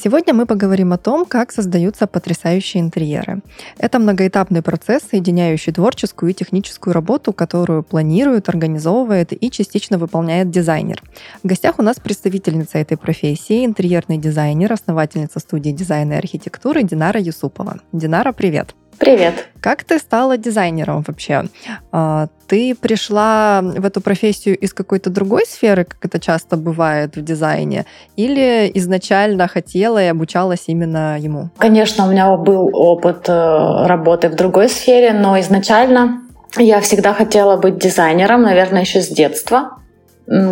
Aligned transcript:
Сегодня 0.00 0.32
мы 0.32 0.46
поговорим 0.46 0.92
о 0.92 0.96
том, 0.96 1.26
как 1.26 1.50
создаются 1.50 2.06
потрясающие 2.06 2.80
интерьеры. 2.80 3.40
Это 3.78 3.98
многоэтапный 3.98 4.62
процесс, 4.62 5.02
соединяющий 5.10 5.72
творческую 5.72 6.30
и 6.30 6.34
техническую 6.34 6.94
работу, 6.94 7.32
которую 7.32 7.82
планирует, 7.82 8.48
организовывает 8.48 9.32
и 9.32 9.50
частично 9.50 9.98
выполняет 9.98 10.50
дизайнер. 10.50 11.02
В 11.42 11.48
гостях 11.48 11.80
у 11.80 11.82
нас 11.82 11.98
представительница 11.98 12.78
этой 12.78 12.96
профессии, 12.96 13.64
интерьерный 13.64 14.18
дизайнер, 14.18 14.72
основательница 14.72 15.40
студии 15.40 15.70
дизайна 15.70 16.12
и 16.12 16.18
архитектуры 16.18 16.84
Динара 16.84 17.20
Юсупова. 17.20 17.80
Динара, 17.92 18.30
привет! 18.32 18.76
Привет. 18.98 19.46
Как 19.60 19.84
ты 19.84 19.98
стала 19.98 20.36
дизайнером 20.36 21.04
вообще? 21.06 21.44
А, 21.92 22.28
ты 22.48 22.74
пришла 22.74 23.60
в 23.62 23.84
эту 23.84 24.00
профессию 24.00 24.56
из 24.58 24.72
какой-то 24.72 25.10
другой 25.10 25.44
сферы, 25.46 25.84
как 25.84 26.04
это 26.04 26.18
часто 26.18 26.56
бывает 26.56 27.16
в 27.16 27.22
дизайне, 27.22 27.84
или 28.16 28.70
изначально 28.74 29.46
хотела 29.46 30.02
и 30.02 30.06
обучалась 30.06 30.64
именно 30.66 31.18
ему? 31.18 31.50
Конечно, 31.58 32.06
у 32.06 32.10
меня 32.10 32.36
был 32.36 32.70
опыт 32.72 33.28
э, 33.28 33.86
работы 33.86 34.28
в 34.28 34.34
другой 34.34 34.68
сфере, 34.68 35.12
но 35.12 35.38
изначально 35.40 36.22
я 36.56 36.80
всегда 36.80 37.12
хотела 37.14 37.56
быть 37.56 37.78
дизайнером, 37.78 38.42
наверное, 38.42 38.80
еще 38.80 39.00
с 39.00 39.08
детства, 39.08 39.78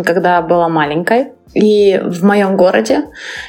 когда 0.05 0.41
была 0.41 0.69
маленькой. 0.69 1.27
И 1.53 1.99
в 2.03 2.23
моем 2.25 2.57
городе, 2.57 3.05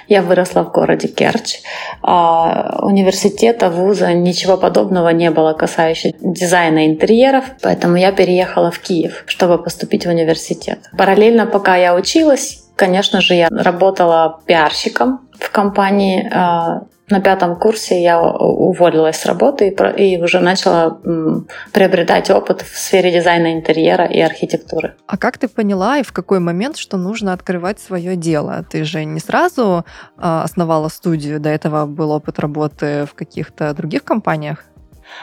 я 0.07 0.23
выросла 0.23 0.63
в 0.63 0.71
городе 0.73 1.09
Керчь, 1.09 1.57
а 2.01 2.79
университета, 2.81 3.71
вуза, 3.71 4.13
ничего 4.15 4.57
подобного 4.57 5.09
не 5.09 5.31
было 5.31 5.53
касающего 5.53 6.15
дизайна 6.21 6.87
интерьеров, 6.87 7.45
поэтому 7.61 7.97
я 7.97 8.13
переехала 8.13 8.71
в 8.71 8.79
Киев, 8.79 9.25
чтобы 9.27 9.63
поступить 9.63 10.07
в 10.07 10.09
университет. 10.09 10.79
Параллельно, 10.97 11.47
пока 11.47 11.77
я 11.77 11.95
училась, 11.95 12.63
конечно 12.77 13.21
же, 13.21 13.35
я 13.35 13.49
работала 13.51 14.41
пиарщиком 14.47 15.29
в 15.39 15.51
компании 15.51 16.31
а, 16.33 16.83
на 17.11 17.21
пятом 17.21 17.57
курсе 17.57 18.03
я 18.03 18.21
уволилась 18.21 19.17
с 19.17 19.27
работы 19.27 19.69
и, 19.69 20.15
и 20.15 20.23
уже 20.23 20.41
начала 20.41 20.99
м, 21.05 21.47
приобретать 21.73 22.31
опыт 22.31 22.63
в 22.63 22.79
сфере 22.79 23.13
дизайна 23.13 23.53
интерьера 23.55 24.05
и 24.05 24.21
архитектуры. 24.21 24.95
А 25.07 25.17
как 25.17 25.39
ты 25.39 25.49
поняла 25.49 25.99
и 25.99 26.03
в 26.03 26.13
какой 26.13 26.39
момент, 26.39 26.77
что 26.77 26.97
нужно 26.97 27.33
открывать 27.33 27.81
свое 27.81 28.17
дело? 28.17 28.65
Ты 28.71 28.85
же 28.85 29.05
не 29.05 29.21
сразу 29.21 29.85
э, 30.17 30.21
основала 30.21 30.89
студию, 30.89 31.41
до 31.41 31.49
этого 31.49 31.87
был 31.87 32.11
опыт 32.11 32.39
работы 32.39 33.07
в 33.07 33.15
каких-то 33.15 33.73
других 33.75 34.05
компаниях? 34.05 34.65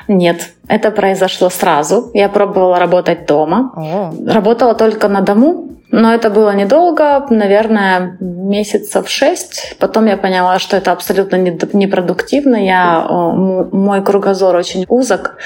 Нет, 0.08 0.50
это 0.68 0.92
произошло 0.92 1.50
сразу. 1.50 2.12
Я 2.14 2.30
пробовала 2.30 2.80
работать 2.80 3.26
дома. 3.26 3.72
О. 3.76 4.14
Работала 4.28 4.76
только 4.76 5.08
на 5.08 5.22
дому, 5.22 5.70
но 5.92 6.14
это 6.14 6.30
было 6.30 6.54
недолго, 6.54 7.26
наверное, 7.30 8.18
месяцев 8.20 9.10
шесть. 9.10 9.76
Потом 9.80 10.08
я 10.08 10.18
поняла, 10.18 10.60
что 10.60 10.78
это 10.78 10.92
абсолютно 10.92 11.38
непродуктивно. 11.38 12.58
Я, 12.58 13.06
мой 13.08 14.04
кругозор 14.04 14.56
очень 14.56 14.86
узок, 14.90 15.38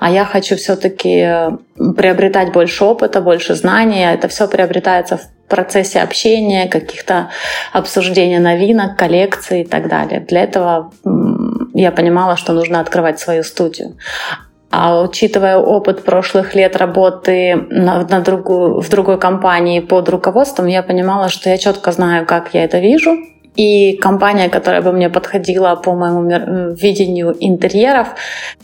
а 0.00 0.10
я 0.10 0.24
хочу 0.24 0.56
все-таки 0.56 1.56
приобретать 1.96 2.52
больше 2.52 2.84
опыта, 2.84 3.20
больше 3.20 3.54
знаний. 3.54 4.04
Это 4.04 4.28
все 4.28 4.48
приобретается 4.48 5.18
в 5.18 5.22
процессе 5.48 6.00
общения, 6.00 6.66
каких-то 6.66 7.28
обсуждения 7.72 8.40
новинок, 8.40 8.96
коллекций 8.96 9.60
и 9.60 9.64
так 9.66 9.88
далее. 9.88 10.20
Для 10.20 10.44
этого 10.44 10.90
я 11.74 11.90
понимала, 11.90 12.36
что 12.36 12.52
нужно 12.52 12.80
открывать 12.80 13.18
свою 13.20 13.42
студию. 13.42 13.96
А 14.70 15.02
учитывая 15.02 15.58
опыт 15.58 16.02
прошлых 16.02 16.54
лет 16.54 16.76
работы 16.76 17.56
на, 17.68 18.06
на 18.08 18.20
другую, 18.20 18.80
в 18.80 18.88
другой 18.88 19.18
компании 19.18 19.80
под 19.80 20.08
руководством, 20.08 20.66
я 20.66 20.82
понимала, 20.82 21.28
что 21.28 21.50
я 21.50 21.58
четко 21.58 21.92
знаю, 21.92 22.26
как 22.26 22.54
я 22.54 22.64
это 22.64 22.78
вижу. 22.78 23.18
И 23.54 23.98
компания, 23.98 24.48
которая 24.48 24.80
бы 24.80 24.92
мне 24.92 25.10
подходила 25.10 25.74
по 25.74 25.92
моему 25.92 26.74
видению 26.74 27.36
интерьеров, 27.38 28.08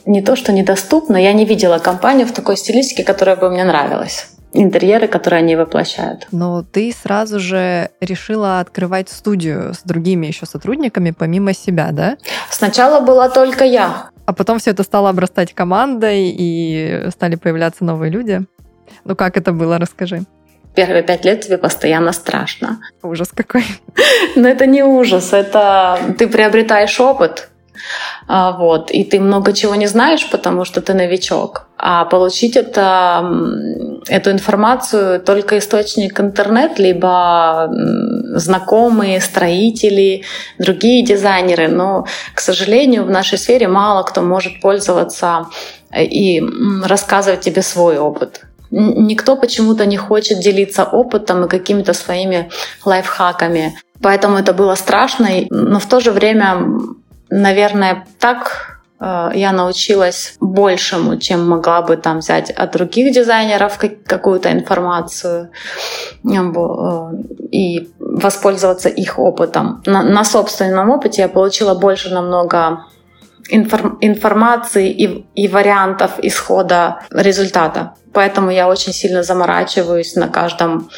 не 0.07 0.23
то 0.23 0.35
что 0.35 0.51
недоступна, 0.51 1.19
я 1.19 1.35
не 1.35 1.45
видела 1.45 1.79
компанию 1.79 2.27
в 2.27 2.33
такой 2.33 2.57
стилистике, 2.57 3.05
которая 3.05 3.37
бы 3.37 3.51
мне 3.51 3.65
нравилась 3.65 4.38
интерьеры, 4.53 5.09
которые 5.09 5.39
они 5.39 5.57
воплощают. 5.57 6.27
Но 6.33 6.63
ты 6.63 6.93
сразу 6.93 7.39
же 7.39 7.91
решила 8.01 8.61
открывать 8.61 9.09
студию 9.09 9.75
с 9.75 9.83
другими 9.83 10.27
еще 10.27 10.47
сотрудниками 10.47 11.11
помимо 11.11 11.53
себя, 11.53 11.91
да? 11.93 12.17
Сначала 12.51 13.01
была 13.01 13.29
только 13.29 13.65
я. 13.65 14.11
А 14.27 14.33
потом 14.33 14.59
все 14.59 14.71
это 14.71 14.83
стало 14.83 15.11
обрастать 15.11 15.55
командой, 15.55 16.35
и 16.37 17.09
стали 17.11 17.37
появляться 17.37 17.85
новые 17.85 18.11
люди. 18.11 18.43
Ну 19.05 19.17
как 19.17 19.37
это 19.37 19.53
было, 19.53 19.79
расскажи. 19.79 20.23
Первые 20.75 21.03
пять 21.03 21.25
лет 21.25 21.41
тебе 21.41 21.59
постоянно 21.59 22.13
страшно. 22.13 22.79
Ужас 23.03 23.31
какой. 23.35 23.65
Но 24.37 24.49
это 24.49 24.67
не 24.67 24.83
ужас, 24.83 25.33
это 25.33 25.99
ты 26.19 26.29
приобретаешь 26.29 27.01
опыт, 27.01 27.51
а, 28.27 28.53
вот, 28.53 28.91
и 28.91 29.05
ты 29.05 29.21
много 29.21 29.53
чего 29.53 29.75
не 29.75 29.87
знаешь, 29.87 30.29
потому 30.31 30.65
что 30.65 30.81
ты 30.81 30.95
новичок. 30.95 31.68
А 31.81 32.05
получить 32.06 32.56
это, 32.56 33.25
эту 34.09 34.33
информацию 34.33 35.21
только 35.21 35.59
источник 35.59 36.21
интернет, 36.21 36.78
либо 36.78 37.71
знакомые, 38.34 39.21
строители, 39.21 40.25
другие 40.59 41.05
дизайнеры. 41.05 41.69
Но, 41.69 42.06
к 42.34 42.41
сожалению, 42.41 43.05
в 43.05 43.11
нашей 43.11 43.38
сфере 43.38 43.69
мало 43.69 44.03
кто 44.03 44.22
может 44.22 44.61
пользоваться 44.61 45.47
э, 45.93 46.05
и 46.05 46.43
рассказывать 46.84 47.41
тебе 47.41 47.62
свой 47.62 47.99
опыт. 47.99 48.43
Никто 48.71 49.37
почему-то 49.37 49.87
не 49.87 49.97
хочет 49.97 50.41
делиться 50.41 50.84
опытом 50.84 51.44
и 51.44 51.49
какими-то 51.49 51.94
своими 51.94 52.50
лайфхаками. 52.84 53.78
Поэтому 54.03 54.37
это 54.37 54.53
было 54.53 54.75
страшно, 54.75 55.28
но 55.49 55.78
в 55.78 55.87
то 55.87 56.00
же 56.00 56.11
время 56.11 56.67
наверное, 57.31 58.06
так 58.19 58.78
я 59.01 59.53
научилась 59.53 60.35
большему, 60.41 61.19
чем 61.19 61.49
могла 61.49 61.83
бы 61.83 61.97
там 61.97 62.19
взять 62.19 62.51
от 62.51 62.73
других 62.73 63.15
дизайнеров 63.15 63.79
какую-то 64.05 64.51
информацию 64.51 65.51
э, 66.25 66.29
и 67.53 67.91
воспользоваться 67.99 68.89
их 68.89 69.19
опытом. 69.19 69.83
На, 69.87 70.03
на 70.03 70.25
собственном 70.25 70.91
опыте 70.91 71.23
я 71.23 71.29
получила 71.29 71.75
больше 71.75 72.13
намного 72.13 72.85
информ, 73.49 73.99
информации 74.01 74.91
и, 74.91 75.27
и 75.35 75.49
вариантов 75.49 76.19
исхода 76.23 77.01
результата. 77.11 77.95
Поэтому 78.13 78.51
я 78.51 78.69
очень 78.69 78.93
сильно 78.93 79.23
заморачиваюсь 79.23 80.17
на 80.17 80.29
каждом 80.29 80.91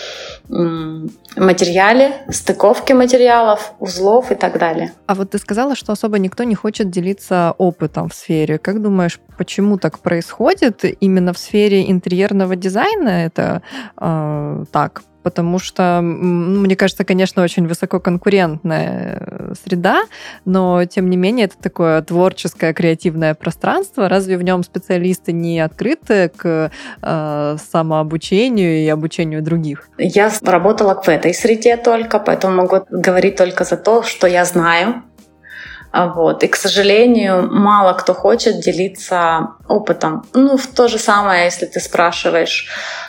материале, 0.50 2.12
стыковке 2.28 2.94
материалов, 2.94 3.72
узлов 3.78 4.33
и 4.33 4.34
так 4.34 4.59
далее. 4.59 4.93
А 5.06 5.15
вот 5.15 5.31
ты 5.31 5.38
сказала, 5.38 5.77
что 5.77 5.93
особо 5.93 6.19
никто 6.19 6.44
не 6.44 6.55
хочет 6.55 6.91
делиться 6.91 7.55
опытом 7.59 8.09
в 8.09 8.15
сфере. 8.15 8.59
Как 8.59 8.83
думаешь, 8.83 9.21
почему 9.38 9.78
так 9.78 10.00
происходит? 10.00 10.84
Именно 11.00 11.33
в 11.33 11.38
сфере 11.38 11.91
интерьерного 11.91 12.56
дизайна 12.56 13.09
это 13.09 13.62
э, 13.97 14.65
так 14.72 15.03
потому 15.22 15.58
что, 15.58 16.00
ну, 16.00 16.60
мне 16.60 16.76
кажется, 16.76 17.04
конечно, 17.04 17.42
очень 17.42 17.66
высококонкурентная 17.66 19.19
э, 19.20 19.54
среда, 19.62 20.03
но, 20.44 20.84
тем 20.84 21.11
не 21.11 21.17
менее, 21.17 21.46
это 21.46 21.58
такое 21.58 22.02
творческое, 22.02 22.72
креативное 22.72 23.34
пространство. 23.34 24.08
Разве 24.08 24.37
в 24.37 24.43
нем 24.43 24.62
специалисты 24.62 25.32
не 25.32 25.61
открыты 25.61 26.31
к 26.37 26.70
э, 27.02 27.56
самообучению 27.72 28.84
и 28.84 28.88
обучению 28.88 29.43
других? 29.43 29.88
Я 29.99 30.31
работала 30.43 31.00
в 31.00 31.08
этой 31.08 31.34
среде 31.34 31.76
только, 31.76 32.19
поэтому 32.19 32.56
могу 32.56 32.84
говорить 32.90 33.37
только 33.37 33.64
за 33.64 33.76
то, 33.76 34.02
что 34.02 34.26
я 34.26 34.44
знаю, 34.44 35.02
а 35.93 36.06
вот. 36.06 36.44
И, 36.44 36.49
к 36.49 36.56
сожалению, 36.56 37.49
мало 37.50 37.94
кто 37.94 38.14
хочет 38.14 38.61
делиться 38.61 39.49
опытом. 39.69 40.25
Ну, 40.34 40.56
в 40.56 40.67
то 40.69 40.88
же 40.88 40.99
самое, 40.99 41.46
если 41.46 41.67
ты 41.67 41.81
спрашиваешь, 41.81 42.69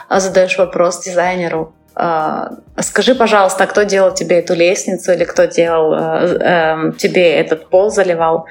а 0.10 0.20
задаешь 0.20 0.58
вопрос 0.58 1.04
дизайнеру, 1.04 1.76
скажи, 1.96 3.16
пожалуйста, 3.16 3.68
кто 3.68 3.84
делал 3.84 4.14
тебе 4.14 4.40
эту 4.40 4.54
лестницу 4.54 5.12
или 5.12 5.24
кто 5.24 5.46
делал 5.46 5.94
э, 5.94 6.38
э, 6.40 6.92
тебе 6.98 7.34
этот 7.36 7.70
пол 7.70 7.90
заливал? 7.90 8.48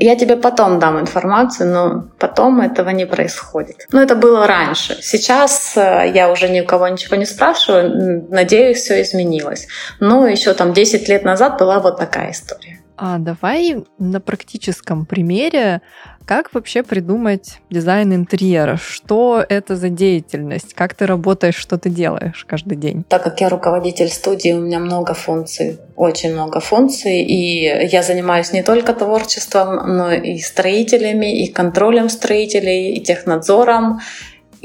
Я 0.00 0.16
тебе 0.16 0.36
потом 0.36 0.78
дам 0.78 0.98
информацию, 1.00 1.70
но 1.70 2.04
потом 2.18 2.60
этого 2.60 2.90
не 2.90 3.06
происходит. 3.06 3.86
Но 3.92 4.02
это 4.02 4.14
было 4.14 4.46
раньше. 4.46 4.96
Сейчас 5.02 5.76
э, 5.76 6.10
я 6.14 6.30
уже 6.30 6.48
ни 6.48 6.60
у 6.60 6.64
кого 6.64 6.88
ничего 6.88 7.16
не 7.16 7.26
спрашиваю. 7.26 8.26
Надеюсь, 8.30 8.78
все 8.78 9.02
изменилось. 9.02 9.66
Но 10.00 10.26
еще 10.26 10.54
там 10.54 10.72
10 10.72 11.08
лет 11.08 11.24
назад 11.24 11.58
была 11.58 11.78
вот 11.80 11.98
такая 11.98 12.30
история. 12.30 12.75
А 12.96 13.18
давай 13.18 13.84
на 13.98 14.20
практическом 14.20 15.04
примере, 15.04 15.82
как 16.24 16.52
вообще 16.54 16.82
придумать 16.82 17.60
дизайн 17.70 18.14
интерьера? 18.14 18.76
Что 18.76 19.44
это 19.48 19.76
за 19.76 19.90
деятельность? 19.90 20.74
Как 20.74 20.94
ты 20.94 21.06
работаешь, 21.06 21.54
что 21.54 21.78
ты 21.78 21.90
делаешь 21.90 22.44
каждый 22.48 22.76
день? 22.76 23.04
Так 23.08 23.22
как 23.22 23.40
я 23.40 23.48
руководитель 23.48 24.08
студии, 24.08 24.52
у 24.52 24.60
меня 24.60 24.78
много 24.80 25.14
функций, 25.14 25.78
очень 25.94 26.32
много 26.32 26.60
функций, 26.60 27.22
и 27.22 27.86
я 27.86 28.02
занимаюсь 28.02 28.52
не 28.52 28.62
только 28.62 28.92
творчеством, 28.92 29.96
но 29.96 30.12
и 30.12 30.38
строителями, 30.38 31.44
и 31.44 31.52
контролем 31.52 32.08
строителей, 32.08 32.94
и 32.94 33.00
технадзором, 33.02 34.00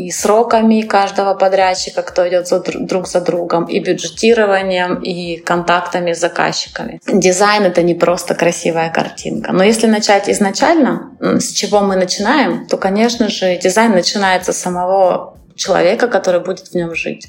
и 0.07 0.11
сроками 0.11 0.81
каждого 0.81 1.33
подрядчика, 1.33 2.01
кто 2.01 2.27
идет 2.27 2.47
за, 2.47 2.59
друг 2.59 3.07
за 3.07 3.21
другом, 3.21 3.65
и 3.65 3.79
бюджетированием, 3.79 4.95
и 4.95 5.37
контактами 5.37 6.13
с 6.13 6.19
заказчиками. 6.19 6.99
Дизайн— 7.07 7.63
это 7.65 7.83
не 7.83 7.95
просто 7.95 8.35
красивая 8.35 8.89
картинка. 8.89 9.51
Но 9.51 9.63
если 9.63 9.87
начать 9.87 10.29
изначально, 10.29 11.11
с 11.19 11.51
чего 11.51 11.81
мы 11.81 11.95
начинаем, 11.95 12.65
то, 12.67 12.77
конечно 12.77 13.29
же, 13.29 13.57
дизайн 13.57 13.91
начинается 13.91 14.53
с 14.53 14.57
самого 14.57 15.37
человека, 15.55 16.07
который 16.07 16.39
будет 16.39 16.67
в 16.67 16.75
нем 16.75 16.95
жить. 16.95 17.27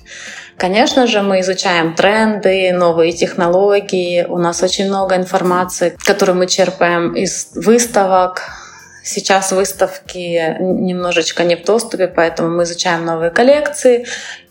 Конечно 0.57 1.07
же, 1.07 1.23
мы 1.23 1.41
изучаем 1.41 1.95
тренды, 1.95 2.73
новые 2.73 3.13
технологии. 3.13 4.25
У 4.29 4.39
нас 4.39 4.63
очень 4.63 4.87
много 4.89 5.17
информации, 5.17 5.97
которую 6.07 6.39
мы 6.39 6.47
черпаем 6.47 7.15
из 7.15 7.51
выставок, 7.55 8.62
Сейчас 9.03 9.51
выставки 9.51 10.57
немножечко 10.61 11.43
не 11.43 11.57
в 11.57 11.65
доступе, 11.65 12.07
поэтому 12.07 12.57
мы 12.57 12.63
изучаем 12.63 13.05
новые 13.05 13.31
коллекции, 13.31 14.07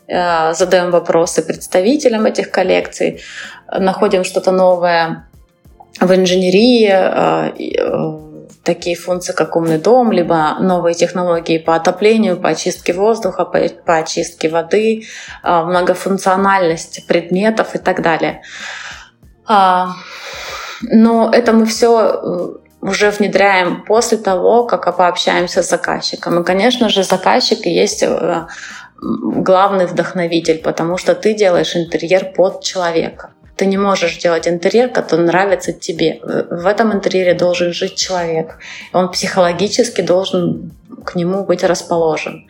э, 0.07 0.53
задаем 0.53 0.91
вопросы 0.91 1.41
представителям 1.41 2.25
этих 2.25 2.51
коллекций, 2.51 3.21
находим 3.71 4.25
что-то 4.25 4.51
новое 4.51 5.25
в 6.01 6.13
инженерии, 6.13 6.89
э, 6.91 7.51
э, 7.77 8.19
такие 8.63 8.97
функции, 8.97 9.31
как 9.31 9.55
умный 9.55 9.77
дом, 9.77 10.11
либо 10.11 10.57
новые 10.59 10.95
технологии 10.95 11.57
по 11.57 11.75
отоплению, 11.75 12.35
по 12.35 12.49
очистке 12.49 12.91
воздуха, 12.91 13.45
по, 13.45 13.97
очистке 13.97 14.49
воды, 14.49 15.03
многофункциональность 15.43 17.07
предметов 17.07 17.73
и 17.73 17.79
так 17.79 18.01
далее. 18.01 18.41
А, 19.47 19.93
но 20.83 21.31
это 21.33 21.53
мы 21.53 21.65
все 21.65 22.60
уже 22.81 23.11
внедряем 23.11 23.83
после 23.85 24.17
того, 24.17 24.65
как 24.65 24.95
пообщаемся 24.97 25.61
с 25.61 25.69
заказчиком. 25.69 26.41
И, 26.41 26.43
конечно 26.43 26.89
же, 26.89 27.03
заказчик 27.03 27.65
есть 27.65 28.03
э, 28.03 28.47
главный 29.01 29.85
вдохновитель, 29.85 30.59
потому 30.59 30.97
что 30.97 31.13
ты 31.13 31.33
делаешь 31.33 31.75
интерьер 31.75 32.33
под 32.35 32.63
человека. 32.63 33.31
Ты 33.55 33.67
не 33.67 33.77
можешь 33.77 34.17
делать 34.17 34.47
интерьер, 34.47 34.89
который 34.89 35.25
нравится 35.25 35.71
тебе. 35.71 36.19
В 36.23 36.65
этом 36.65 36.91
интерьере 36.93 37.35
должен 37.35 37.73
жить 37.73 37.95
человек. 37.95 38.57
Он 38.93 39.11
психологически 39.11 40.01
должен 40.01 40.71
к 41.05 41.15
нему 41.15 41.43
быть 41.43 41.63
расположен. 41.63 42.47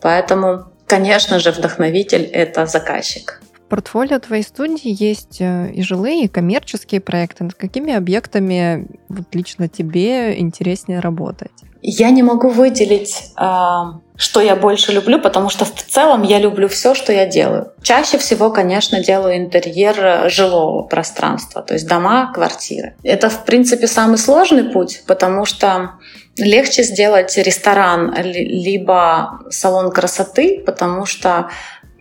Поэтому, 0.00 0.64
конечно 0.86 1.38
же, 1.38 1.50
вдохновитель— 1.50 2.22
это 2.32 2.64
заказчик 2.64 3.40
портфолио 3.68 4.18
твоей 4.18 4.42
студии 4.42 4.94
есть 5.02 5.40
э, 5.40 5.70
и 5.72 5.82
жилые, 5.82 6.24
и 6.24 6.28
коммерческие 6.28 7.00
проекты. 7.00 7.44
Над 7.44 7.54
какими 7.54 7.92
объектами 7.92 8.86
вот 9.08 9.26
лично 9.34 9.68
тебе 9.68 10.38
интереснее 10.40 11.00
работать? 11.00 11.52
Я 11.86 12.08
не 12.08 12.22
могу 12.22 12.48
выделить, 12.48 13.32
а, 13.36 14.00
что 14.16 14.40
я 14.40 14.56
больше 14.56 14.90
люблю, 14.90 15.20
потому 15.20 15.50
что 15.50 15.66
в 15.66 15.82
целом 15.82 16.22
я 16.22 16.38
люблю 16.38 16.66
все, 16.66 16.94
что 16.94 17.12
я 17.12 17.26
делаю. 17.26 17.72
Чаще 17.82 18.16
всего, 18.16 18.50
конечно, 18.50 19.04
делаю 19.04 19.36
интерьер 19.36 20.30
жилого 20.30 20.84
пространства, 20.84 21.60
то 21.60 21.74
есть 21.74 21.86
дома, 21.86 22.32
квартиры. 22.32 22.96
Это, 23.02 23.28
в 23.28 23.44
принципе, 23.44 23.86
самый 23.86 24.16
сложный 24.16 24.64
путь, 24.64 25.02
потому 25.06 25.44
что 25.44 25.98
легче 26.38 26.82
сделать 26.84 27.36
ресторан 27.36 28.14
либо 28.22 29.40
салон 29.50 29.90
красоты, 29.90 30.62
потому 30.64 31.04
что 31.04 31.50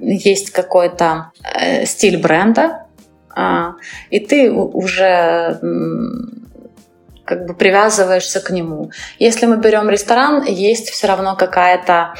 есть 0.06 0.52
какой-то 0.52 1.32
э, 1.44 1.86
стиль 1.86 2.18
бренда, 2.18 2.86
э, 3.36 3.74
и 4.10 4.20
ты 4.20 4.52
уже 4.52 5.60
как 7.26 7.46
бы 7.46 7.54
привязываешься 7.54 8.42
к 8.42 8.50
нему. 8.50 8.92
Если 9.18 9.46
мы 9.46 9.58
берем 9.58 9.90
ресторан, 9.90 10.44
есть 10.44 10.90
все 10.90 11.08
равно 11.08 11.36
какая-то 11.36 12.14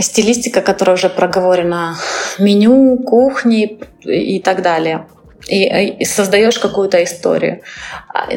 стилистика, 0.00 0.62
которая 0.62 0.96
уже 0.96 1.08
проговорена, 1.08 1.96
меню, 2.38 2.98
кухни 2.98 3.80
и 4.02 4.40
так 4.40 4.62
далее 4.62 5.06
и, 5.48 5.64
и 6.00 6.04
создаешь 6.04 6.58
какую-то 6.58 7.02
историю. 7.02 7.62
А, 8.08 8.28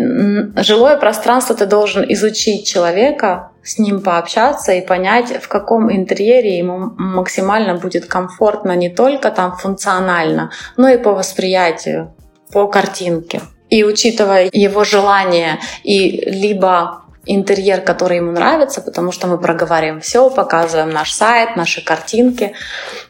жилое 0.64 0.98
пространство 0.98 1.56
ты 1.56 1.66
должен 1.66 2.06
изучить 2.14 2.68
человека, 2.68 3.52
с 3.64 3.78
ним 3.78 4.02
пообщаться 4.02 4.72
и 4.74 4.86
понять, 4.86 5.42
в 5.42 5.48
каком 5.48 5.92
интерьере 5.92 6.58
ему 6.58 6.92
максимально 6.98 7.76
будет 7.76 8.06
комфортно 8.06 8.76
не 8.76 8.90
только 8.90 9.32
там 9.32 9.56
функционально, 9.58 10.52
но 10.78 10.90
и 10.90 10.98
по 10.98 11.14
восприятию, 11.14 12.14
по 12.52 12.68
картинке. 12.68 13.42
И 13.70 13.84
учитывая 13.84 14.50
его 14.52 14.84
желание 14.84 15.60
и 15.84 16.24
либо 16.26 17.04
интерьер, 17.26 17.82
который 17.82 18.18
ему 18.18 18.32
нравится, 18.32 18.82
потому 18.82 19.12
что 19.12 19.28
мы 19.28 19.38
проговариваем 19.38 20.02
все, 20.02 20.30
показываем 20.30 20.90
наш 20.90 21.12
сайт, 21.12 21.56
наши 21.56 21.84
картинки, 21.84 22.54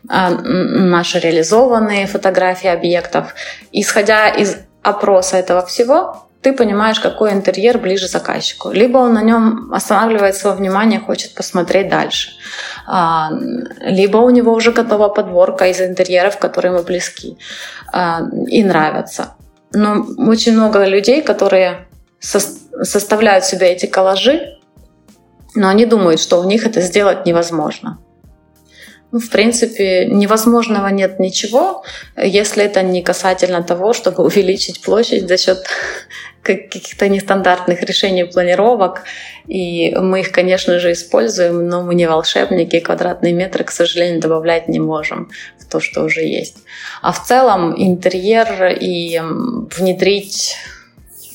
а, 0.08 0.30
наши 0.32 1.20
реализованные 1.20 2.08
фотографии 2.08 2.70
объектов. 2.70 3.34
Исходя 3.72 4.30
из 4.30 4.58
опроса 4.84 5.38
этого 5.38 5.66
всего, 5.66 6.26
ты 6.42 6.54
понимаешь, 6.54 7.00
какой 7.00 7.34
интерьер 7.34 7.78
ближе 7.80 8.08
заказчику. 8.08 8.72
Либо 8.72 8.98
он 9.00 9.14
на 9.14 9.22
нем 9.22 9.74
останавливает 9.74 10.36
свое 10.36 10.56
внимание, 10.56 11.00
хочет 11.00 11.34
посмотреть 11.34 11.90
дальше. 11.90 12.32
А, 12.88 13.30
либо 13.82 14.18
у 14.18 14.30
него 14.30 14.54
уже 14.54 14.72
готова 14.72 15.10
подборка 15.10 15.68
из 15.68 15.82
интерьеров, 15.82 16.38
которые 16.40 16.74
ему 16.74 16.84
близки 16.84 17.38
а, 17.92 18.22
и 18.48 18.64
нравятся. 18.64 19.34
Но 19.74 20.06
очень 20.18 20.54
много 20.54 20.86
людей, 20.86 21.22
которые 21.22 21.89
составляют 22.20 23.46
себе 23.46 23.68
эти 23.68 23.86
коллажи, 23.86 24.58
но 25.56 25.70
они 25.70 25.86
думают, 25.86 26.20
что 26.20 26.40
у 26.40 26.44
них 26.44 26.66
это 26.66 26.82
сделать 26.82 27.26
невозможно. 27.26 28.00
Ну, 29.12 29.20
в 29.20 29.30
принципе, 29.32 30.06
невозможного 30.06 30.88
нет 30.90 31.20
ничего, 31.20 31.84
если 32.16 32.64
это 32.64 32.84
не 32.84 33.02
касательно 33.02 33.64
того, 33.64 33.94
чтобы 33.94 34.24
увеличить 34.26 34.82
площадь 34.82 35.28
за 35.28 35.38
счет 35.38 35.66
каких-то 36.44 37.10
нестандартных 37.10 37.82
решений 37.82 38.26
планировок. 38.26 39.04
И 39.48 39.96
мы 39.96 40.20
их, 40.20 40.32
конечно 40.32 40.78
же, 40.78 40.92
используем, 40.92 41.68
но 41.68 41.82
мы 41.82 41.96
не 41.96 42.08
волшебники, 42.08 42.80
квадратные 42.80 43.34
метры, 43.34 43.64
к 43.64 43.72
сожалению, 43.72 44.22
добавлять 44.22 44.68
не 44.68 44.80
можем 44.80 45.32
в 45.58 45.66
то, 45.66 45.80
что 45.80 46.04
уже 46.04 46.22
есть. 46.22 46.58
А 47.02 47.12
в 47.12 47.26
целом 47.26 47.74
интерьер 47.76 48.78
и 48.80 49.20
внедрить 49.76 50.56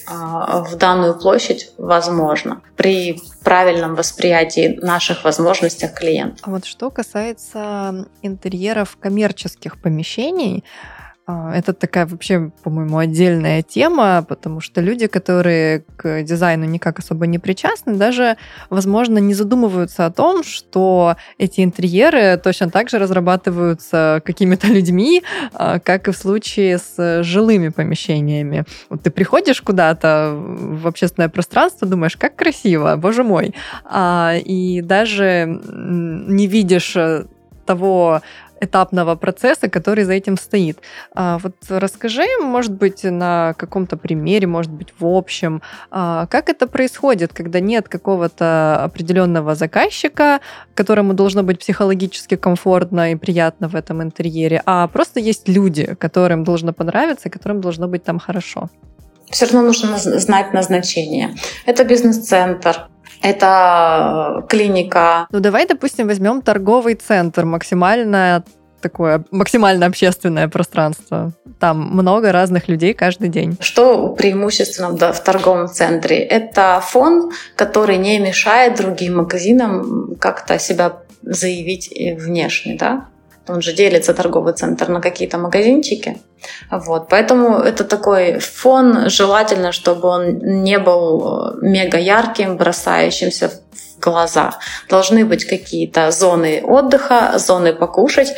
в 0.06 0.76
данную 0.76 1.18
площадь 1.18 1.70
возможно 1.78 2.62
при 2.76 3.20
правильном 3.42 3.94
восприятии 3.94 4.78
наших 4.82 5.24
возможностей 5.24 5.88
клиента. 5.88 6.38
А 6.42 6.50
вот 6.50 6.64
что 6.64 6.90
касается 6.90 8.06
интерьеров 8.22 8.96
коммерческих 9.00 9.80
помещений, 9.80 10.64
а, 10.64 10.93
это 11.26 11.72
такая 11.72 12.06
вообще, 12.06 12.50
по-моему, 12.62 12.98
отдельная 12.98 13.62
тема, 13.62 14.24
потому 14.28 14.60
что 14.60 14.82
люди, 14.82 15.06
которые 15.06 15.82
к 15.96 16.22
дизайну 16.22 16.66
никак 16.66 16.98
особо 16.98 17.26
не 17.26 17.38
причастны, 17.38 17.94
даже, 17.94 18.36
возможно, 18.68 19.18
не 19.18 19.32
задумываются 19.32 20.04
о 20.04 20.10
том, 20.10 20.44
что 20.44 21.16
эти 21.38 21.62
интерьеры 21.62 22.36
точно 22.36 22.70
так 22.70 22.90
же 22.90 22.98
разрабатываются 22.98 24.20
какими-то 24.24 24.66
людьми, 24.66 25.22
а, 25.54 25.78
как 25.78 26.08
и 26.08 26.12
в 26.12 26.16
случае 26.16 26.78
с 26.78 27.22
жилыми 27.22 27.70
помещениями. 27.70 28.64
Вот 28.90 29.02
ты 29.02 29.10
приходишь 29.10 29.62
куда-то 29.62 30.34
в 30.34 30.86
общественное 30.86 31.30
пространство, 31.30 31.88
думаешь, 31.88 32.18
как 32.18 32.36
красиво, 32.36 32.96
боже 32.96 33.24
мой, 33.24 33.54
а, 33.84 34.34
и 34.44 34.82
даже 34.82 35.46
не 35.72 36.46
видишь 36.46 36.96
э, 36.96 37.24
того 37.64 38.20
этапного 38.64 39.14
процесса, 39.14 39.68
который 39.68 40.04
за 40.04 40.12
этим 40.12 40.36
стоит. 40.36 40.78
А, 41.14 41.38
вот 41.38 41.54
расскажи, 41.68 42.24
может 42.40 42.72
быть, 42.72 43.04
на 43.04 43.54
каком-то 43.56 43.96
примере, 43.96 44.46
может 44.46 44.72
быть, 44.72 44.88
в 44.98 45.06
общем, 45.06 45.62
а, 45.90 46.26
как 46.26 46.48
это 46.48 46.66
происходит, 46.66 47.32
когда 47.32 47.60
нет 47.60 47.88
какого-то 47.88 48.84
определенного 48.84 49.54
заказчика, 49.54 50.40
которому 50.74 51.14
должно 51.14 51.42
быть 51.42 51.58
психологически 51.58 52.36
комфортно 52.36 53.12
и 53.12 53.14
приятно 53.14 53.68
в 53.68 53.74
этом 53.74 54.02
интерьере, 54.02 54.62
а 54.66 54.86
просто 54.88 55.20
есть 55.20 55.48
люди, 55.48 55.94
которым 55.98 56.44
должно 56.44 56.72
понравиться, 56.72 57.30
которым 57.30 57.60
должно 57.60 57.88
быть 57.88 58.04
там 58.04 58.18
хорошо 58.18 58.68
все 59.30 59.46
равно 59.46 59.62
нужно 59.62 59.98
знать 59.98 60.52
назначение. 60.52 61.34
Это 61.66 61.84
бизнес-центр, 61.84 62.88
это 63.24 64.44
клиника. 64.48 65.26
Ну 65.30 65.40
давай, 65.40 65.66
допустим, 65.66 66.06
возьмем 66.06 66.42
торговый 66.42 66.94
центр, 66.94 67.44
максимально 67.44 68.44
такое 68.80 69.24
максимально 69.30 69.86
общественное 69.86 70.46
пространство. 70.48 71.32
Там 71.58 71.80
много 71.80 72.32
разных 72.32 72.68
людей 72.68 72.92
каждый 72.92 73.30
день. 73.30 73.56
Что 73.60 74.08
преимущественно 74.08 74.90
в 75.12 75.20
торговом 75.20 75.68
центре? 75.68 76.18
Это 76.18 76.82
фон, 76.86 77.32
который 77.56 77.96
не 77.96 78.18
мешает 78.18 78.76
другим 78.76 79.16
магазинам 79.16 80.16
как-то 80.20 80.58
себя 80.58 80.98
заявить 81.22 81.88
внешне, 82.20 82.76
да? 82.78 83.06
Он 83.48 83.62
же 83.62 83.72
делится 83.72 84.12
торговый 84.12 84.52
центр 84.52 84.88
на 84.88 85.00
какие-то 85.00 85.38
магазинчики. 85.38 86.18
Вот, 86.70 87.08
поэтому 87.08 87.58
это 87.58 87.84
такой 87.84 88.38
фон. 88.38 89.08
Желательно, 89.08 89.72
чтобы 89.72 90.08
он 90.08 90.38
не 90.38 90.78
был 90.78 91.56
мега 91.60 91.98
ярким, 91.98 92.56
бросающимся 92.56 93.48
в 93.48 94.00
глаза. 94.00 94.58
Должны 94.88 95.24
быть 95.24 95.44
какие-то 95.44 96.10
зоны 96.10 96.62
отдыха, 96.62 97.34
зоны 97.38 97.72
покушать. 97.72 98.34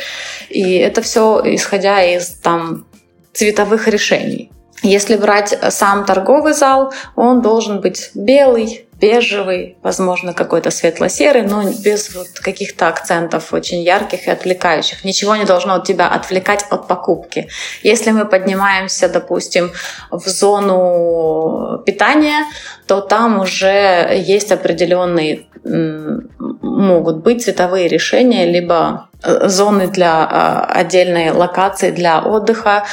И 0.49 0.77
это 0.77 1.01
все 1.01 1.41
исходя 1.45 2.03
из 2.03 2.29
там 2.29 2.85
цветовых 3.33 3.87
решений. 3.87 4.51
Если 4.83 5.15
брать 5.15 5.57
сам 5.69 6.05
торговый 6.05 6.53
зал, 6.53 6.93
он 7.15 7.41
должен 7.41 7.81
быть 7.81 8.11
белый, 8.13 8.86
бежевый, 8.99 9.77
возможно, 9.83 10.33
какой-то 10.33 10.71
светло-серый, 10.71 11.43
но 11.43 11.63
без 11.83 12.15
вот 12.15 12.27
каких-то 12.41 12.87
акцентов 12.87 13.53
очень 13.53 13.81
ярких 13.83 14.27
и 14.27 14.31
отвлекающих. 14.31 15.03
Ничего 15.03 15.35
не 15.35 15.45
должно 15.45 15.75
от 15.75 15.85
тебя 15.85 16.07
отвлекать 16.07 16.65
от 16.69 16.87
покупки. 16.87 17.47
Если 17.83 18.11
мы 18.11 18.25
поднимаемся, 18.25 19.07
допустим, 19.09 19.71
в 20.11 20.27
зону 20.27 21.83
питания, 21.85 22.45
то 22.87 23.01
там 23.01 23.39
уже 23.39 24.09
есть 24.15 24.51
определенные 24.51 25.47
могут 25.63 27.17
быть 27.17 27.43
цветовые 27.43 27.87
решения, 27.87 28.45
либо 28.45 29.09
э, 29.23 29.47
зоны 29.49 29.87
для 29.87 30.23
а, 30.23 30.65
отдельной 30.65 31.31
локации 31.31 31.91
для 31.91 32.21
отдыха, 32.21 32.85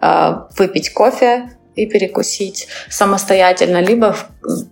а, 0.00 0.48
выпить 0.56 0.92
кофе, 0.92 1.50
и 1.80 1.86
перекусить 1.86 2.68
самостоятельно, 2.88 3.80
либо 3.80 4.16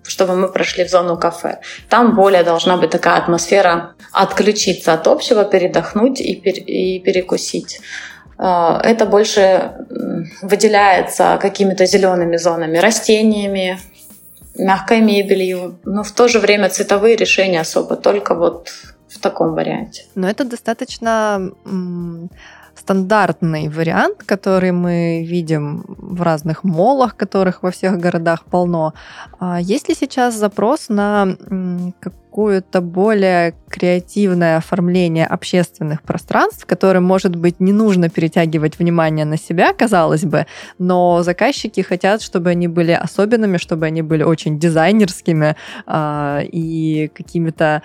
чтобы 0.06 0.36
мы 0.36 0.48
прошли 0.48 0.84
в 0.84 0.90
зону 0.90 1.16
кафе. 1.16 1.60
Там 1.88 2.14
более 2.14 2.42
должна 2.42 2.76
быть 2.76 2.90
такая 2.90 3.16
атмосфера 3.16 3.94
отключиться 4.12 4.92
от 4.94 5.06
общего, 5.06 5.44
передохнуть 5.44 6.20
и, 6.20 6.34
пер, 6.36 6.54
и 6.54 7.00
перекусить. 7.00 7.80
А, 8.38 8.80
это 8.82 9.06
больше 9.06 9.72
выделяется 10.42 11.38
какими-то 11.40 11.86
зелеными 11.86 12.36
зонами, 12.36 12.78
растениями, 12.78 13.78
мягкой 14.56 15.00
мебелью, 15.00 15.78
но 15.84 16.02
в 16.02 16.12
то 16.12 16.28
же 16.28 16.38
время 16.38 16.68
цветовые 16.68 17.16
решения 17.16 17.60
особо 17.60 17.96
только 17.96 18.34
вот 18.34 18.68
в 19.08 19.18
таком 19.20 19.54
варианте. 19.54 20.04
Но 20.14 20.28
это 20.28 20.44
достаточно 20.44 21.50
стандартный 22.78 23.68
вариант, 23.68 24.25
который 24.25 24.73
мы 24.73 25.25
видим 25.25 25.85
в 25.87 26.23
разных 26.23 26.64
молах, 26.64 27.16
которых 27.16 27.62
во 27.62 27.70
всех 27.70 27.99
городах 27.99 28.44
полно. 28.44 28.94
А 29.40 29.61
есть 29.61 29.88
ли 29.88 29.94
сейчас 29.94 30.35
запрос 30.35 30.88
на 30.88 31.37
какое-то 32.00 32.80
более 32.80 33.54
креативное 33.68 34.58
оформление 34.58 35.26
общественных 35.26 36.02
пространств, 36.02 36.66
которым, 36.66 37.04
может 37.04 37.35
быть, 37.35 37.61
не 37.61 37.73
нужно 37.73 38.08
перетягивать 38.08 38.78
внимание 38.78 39.25
на 39.25 39.37
себя, 39.37 39.73
казалось 39.73 40.25
бы, 40.25 40.47
но 40.78 41.23
заказчики 41.23 41.80
хотят, 41.80 42.23
чтобы 42.23 42.50
они 42.50 42.68
были 42.68 42.92
особенными, 42.92 43.56
чтобы 43.56 43.87
они 43.87 44.02
были 44.02 44.23
очень 44.23 44.58
дизайнерскими 44.58 45.56
э, 45.87 46.40
и 46.52 47.11
какими-то 47.14 47.82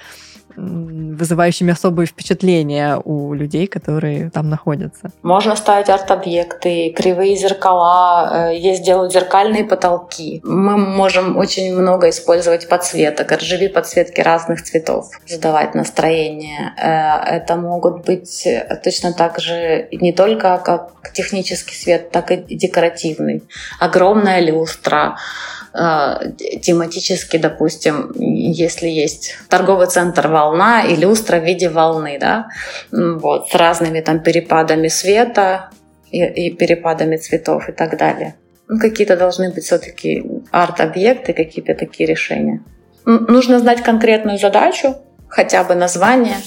вызывающими 0.56 1.72
особые 1.72 2.08
впечатления 2.08 3.00
у 3.04 3.34
людей, 3.34 3.68
которые 3.68 4.30
там 4.30 4.50
находятся. 4.50 5.12
Можно 5.22 5.56
ставить 5.56 5.90
арт-объекты, 5.90 6.94
кривые 6.96 7.36
зеркала, 7.36 8.50
э, 8.50 8.58
есть 8.58 8.84
делают 8.84 9.14
зеркальные 9.14 9.64
потолки. 9.64 10.42
Мы 10.44 10.78
можем 10.78 11.38
очень 11.38 11.76
много 11.76 12.10
использовать 12.10 12.68
подсветок, 12.68 13.32
RGB 13.32 13.70
подсветки 13.70 14.22
разных 14.22 14.64
цветов, 14.64 15.10
задавать 15.28 15.76
настроение. 15.76 16.74
Э, 16.78 17.38
это 17.38 17.56
могут 17.56 18.06
быть 18.06 18.48
точно 18.84 19.14
так 19.14 19.40
же 19.40 19.88
не 19.92 20.14
только 20.14 20.58
как 20.58 20.92
технический 21.14 21.76
свет, 21.76 22.12
так 22.12 22.32
и 22.32 22.38
декоративный. 22.38 23.44
Огромная 23.80 24.40
люстра, 24.40 25.16
Э, 25.16 25.53
тематически, 25.74 27.38
допустим, 27.38 28.12
если 28.16 28.88
есть 28.88 29.36
торговый 29.50 29.88
центр 29.88 30.28
«Волна» 30.28 30.84
и 30.84 30.96
люстра 30.96 31.40
в 31.40 31.46
виде 31.46 31.68
волны, 31.70 32.18
да, 32.20 32.48
вот, 32.92 33.50
с 33.50 33.56
разными 33.56 34.00
там 34.02 34.22
перепадами 34.22 34.88
света 34.88 35.72
и, 36.12 36.24
и 36.24 36.56
перепадами 36.56 37.18
цветов 37.18 37.70
и 37.70 37.72
так 37.72 37.98
далее. 37.98 38.36
Ну, 38.68 38.80
какие-то 38.80 39.18
должны 39.18 39.52
быть 39.52 39.64
все-таки 39.64 40.24
арт-объекты, 40.52 41.34
какие-то 41.34 41.74
такие 41.74 42.08
решения. 42.08 42.62
Нужно 43.06 43.60
знать 43.60 43.82
конкретную 43.82 44.38
задачу, 44.38 44.96
хотя 45.28 45.64
бы 45.64 45.76
название, 45.76 46.38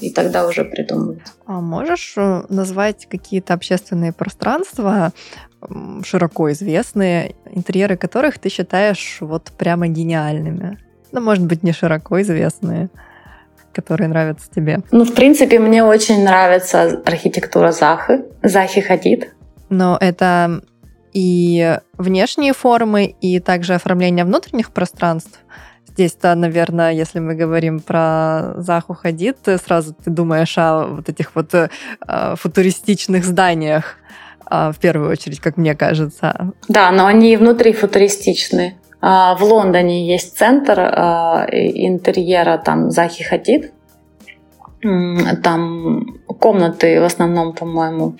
и 0.00 0.10
тогда 0.10 0.46
уже 0.46 0.64
придумают. 0.64 1.22
А 1.46 1.60
можешь 1.60 2.14
э, 2.16 2.42
назвать 2.48 3.06
какие-то 3.06 3.54
общественные 3.54 4.12
пространства, 4.12 5.12
широко 6.04 6.52
известные, 6.52 7.34
интерьеры 7.50 7.96
которых 7.96 8.38
ты 8.38 8.48
считаешь 8.48 9.18
вот 9.20 9.52
прямо 9.56 9.88
гениальными? 9.88 10.78
Ну, 11.12 11.20
может 11.20 11.44
быть, 11.46 11.62
не 11.62 11.72
широко 11.72 12.20
известные, 12.20 12.90
которые 13.72 14.08
нравятся 14.08 14.50
тебе. 14.50 14.80
Ну, 14.90 15.04
в 15.04 15.14
принципе, 15.14 15.58
мне 15.58 15.84
очень 15.84 16.24
нравится 16.24 17.02
архитектура 17.04 17.72
Захы, 17.72 18.24
Захи 18.42 18.80
Хадид. 18.80 19.32
Но 19.68 19.96
это 20.00 20.62
и 21.12 21.78
внешние 21.96 22.52
формы, 22.52 23.14
и 23.20 23.38
также 23.38 23.74
оформление 23.74 24.24
внутренних 24.24 24.72
пространств. 24.72 25.40
Здесь-то, 25.94 26.34
наверное, 26.34 26.92
если 26.92 27.20
мы 27.20 27.34
говорим 27.34 27.80
про 27.80 28.54
Заху 28.56 28.94
Хадид, 28.94 29.38
сразу 29.64 29.94
ты 29.94 30.10
думаешь 30.10 30.58
о 30.58 30.86
вот 30.86 31.08
этих 31.08 31.34
вот 31.36 31.54
э, 31.54 31.68
футуристичных 32.36 33.24
зданиях. 33.24 33.96
А, 34.46 34.72
в 34.72 34.78
первую 34.78 35.10
очередь, 35.10 35.40
как 35.40 35.56
мне 35.56 35.74
кажется. 35.74 36.52
Да, 36.68 36.90
но 36.90 37.06
они 37.06 37.36
внутри 37.36 37.72
футуристичные. 37.72 38.76
А, 39.00 39.34
в 39.36 39.42
Лондоне 39.44 40.06
есть 40.06 40.36
центр 40.36 40.80
а, 40.80 41.46
интерьера, 41.50 42.58
там 42.58 42.90
Захи 42.90 43.22
Хадид. 43.24 43.72
Там 45.42 46.18
комнаты 46.26 47.00
в 47.00 47.04
основном, 47.04 47.54
по-моему, 47.54 48.16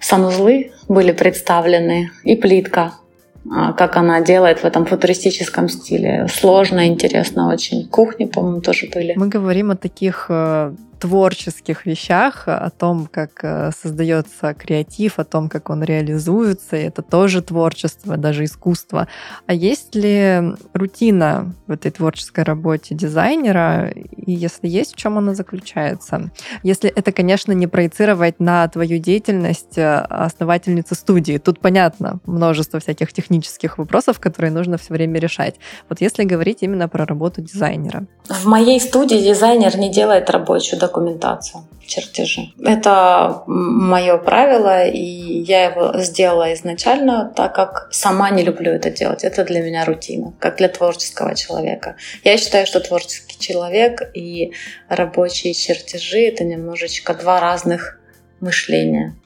санузлы 0.00 0.72
были 0.88 1.12
представлены 1.12 2.10
и 2.24 2.34
плитка 2.34 2.94
как 3.50 3.96
она 3.96 4.20
делает 4.20 4.60
в 4.60 4.64
этом 4.64 4.86
футуристическом 4.86 5.68
стиле. 5.68 6.26
Сложно, 6.28 6.86
интересно 6.86 7.52
очень. 7.52 7.88
Кухни, 7.88 8.24
по-моему, 8.24 8.60
тоже 8.60 8.88
были. 8.94 9.14
Мы 9.16 9.28
говорим 9.28 9.70
о 9.70 9.76
таких 9.76 10.26
э, 10.28 10.72
творческих 11.04 11.84
вещах, 11.84 12.44
о 12.46 12.70
том, 12.70 13.06
как 13.12 13.40
э, 13.42 13.72
создается 13.78 14.54
креатив, 14.54 15.18
о 15.18 15.24
том, 15.24 15.50
как 15.50 15.68
он 15.68 15.84
реализуется, 15.84 16.76
и 16.76 16.84
это 16.84 17.02
тоже 17.02 17.42
творчество, 17.42 18.16
даже 18.16 18.44
искусство. 18.44 19.06
А 19.46 19.52
есть 19.52 19.94
ли 19.94 20.54
рутина 20.72 21.54
в 21.66 21.72
этой 21.72 21.90
творческой 21.90 22.44
работе 22.44 22.94
дизайнера, 22.94 23.90
и 23.90 24.32
если 24.32 24.66
есть, 24.66 24.94
в 24.94 24.96
чем 24.96 25.18
она 25.18 25.34
заключается? 25.34 26.30
Если 26.62 26.88
это, 26.88 27.12
конечно, 27.12 27.52
не 27.52 27.66
проецировать 27.66 28.40
на 28.40 28.66
твою 28.68 28.98
деятельность 28.98 29.76
э, 29.76 30.06
основательницы 30.08 30.94
студии. 30.94 31.36
Тут 31.36 31.60
понятно, 31.60 32.20
множество 32.24 32.80
всяких 32.80 33.12
технических 33.12 33.76
вопросов, 33.76 34.20
которые 34.20 34.52
нужно 34.52 34.78
все 34.78 34.94
время 34.94 35.20
решать. 35.20 35.56
Вот 35.90 36.00
если 36.00 36.24
говорить 36.24 36.62
именно 36.62 36.88
про 36.88 37.04
работу 37.04 37.42
дизайнера. 37.42 38.06
В 38.26 38.46
моей 38.46 38.80
студии 38.80 39.16
дизайнер 39.16 39.76
не 39.76 39.90
делает 39.90 40.30
рабочую 40.30 40.80
документацию, 40.94 41.64
чертежи. 41.86 42.52
Это 42.64 43.42
мое 43.46 44.16
правило, 44.18 44.86
и 44.86 45.00
я 45.00 45.64
его 45.64 45.98
сделала 45.98 46.54
изначально, 46.54 47.32
так 47.34 47.54
как 47.54 47.88
сама 47.90 48.30
не 48.30 48.44
люблю 48.44 48.72
это 48.72 48.90
делать. 48.90 49.24
Это 49.24 49.44
для 49.44 49.60
меня 49.60 49.84
рутина, 49.84 50.32
как 50.38 50.56
для 50.56 50.68
творческого 50.68 51.34
человека. 51.34 51.96
Я 52.22 52.38
считаю, 52.38 52.66
что 52.66 52.80
творческий 52.80 53.38
человек 53.38 54.02
и 54.14 54.52
рабочие 54.88 55.52
чертежи— 55.54 56.18
это 56.28 56.44
немножечко 56.44 57.14
два 57.14 57.40
разных 57.40 57.98
мышления. 58.40 59.16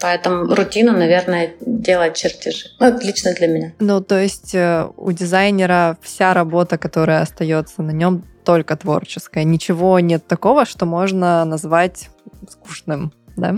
Поэтому 0.00 0.54
рутина, 0.54 0.92
наверное, 0.92 1.52
делать 1.60 2.16
чертежи. 2.16 2.66
Ну, 2.78 2.86
это 2.86 3.06
лично 3.06 3.32
для 3.32 3.46
меня. 3.46 3.72
Ну, 3.78 4.02
то 4.02 4.20
есть 4.20 4.54
э, 4.54 4.86
у 4.96 5.12
дизайнера 5.12 5.96
вся 6.02 6.34
работа, 6.34 6.76
которая 6.76 7.22
остается 7.22 7.82
на 7.82 7.92
нем, 7.92 8.24
только 8.44 8.76
творческая. 8.76 9.44
Ничего 9.44 9.98
нет 10.00 10.26
такого, 10.26 10.64
что 10.66 10.86
можно 10.86 11.44
назвать 11.44 12.10
скучным, 12.48 13.12
да? 13.36 13.54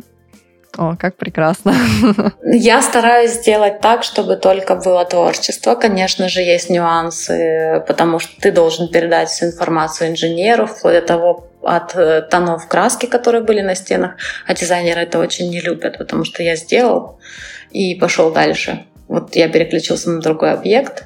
О, 0.77 0.95
как 0.97 1.17
прекрасно. 1.17 1.75
Я 2.45 2.83
стараюсь 2.83 3.33
сделать 3.33 3.81
так, 3.81 4.03
чтобы 4.03 4.37
только 4.37 4.75
было 4.77 5.05
творчество. 5.07 5.75
Конечно 5.75 6.29
же, 6.29 6.43
есть 6.43 6.69
нюансы, 6.69 7.83
потому 7.87 8.19
что 8.19 8.39
ты 8.41 8.53
должен 8.53 8.89
передать 8.89 9.31
всю 9.31 9.47
информацию 9.47 10.11
инженеру, 10.11 10.67
вплоть 10.67 10.95
до 10.95 11.03
того, 11.03 11.47
от 11.63 11.97
э, 11.97 12.23
тонов 12.23 12.69
краски, 12.69 13.07
которые 13.07 13.43
были 13.43 13.61
на 13.61 13.75
стенах, 13.75 14.13
а 14.47 14.55
дизайнеры 14.55 15.01
это 15.01 15.19
очень 15.19 15.51
не 15.51 15.61
любят, 15.61 15.99
потому 15.99 16.25
что 16.25 16.43
я 16.43 16.55
сделал 16.57 17.19
и 17.71 17.95
пошел 17.97 18.31
дальше. 18.31 18.85
Вот 19.09 19.35
я 19.35 19.49
переключился 19.49 20.11
на 20.11 20.21
другой 20.21 20.53
объект, 20.53 21.05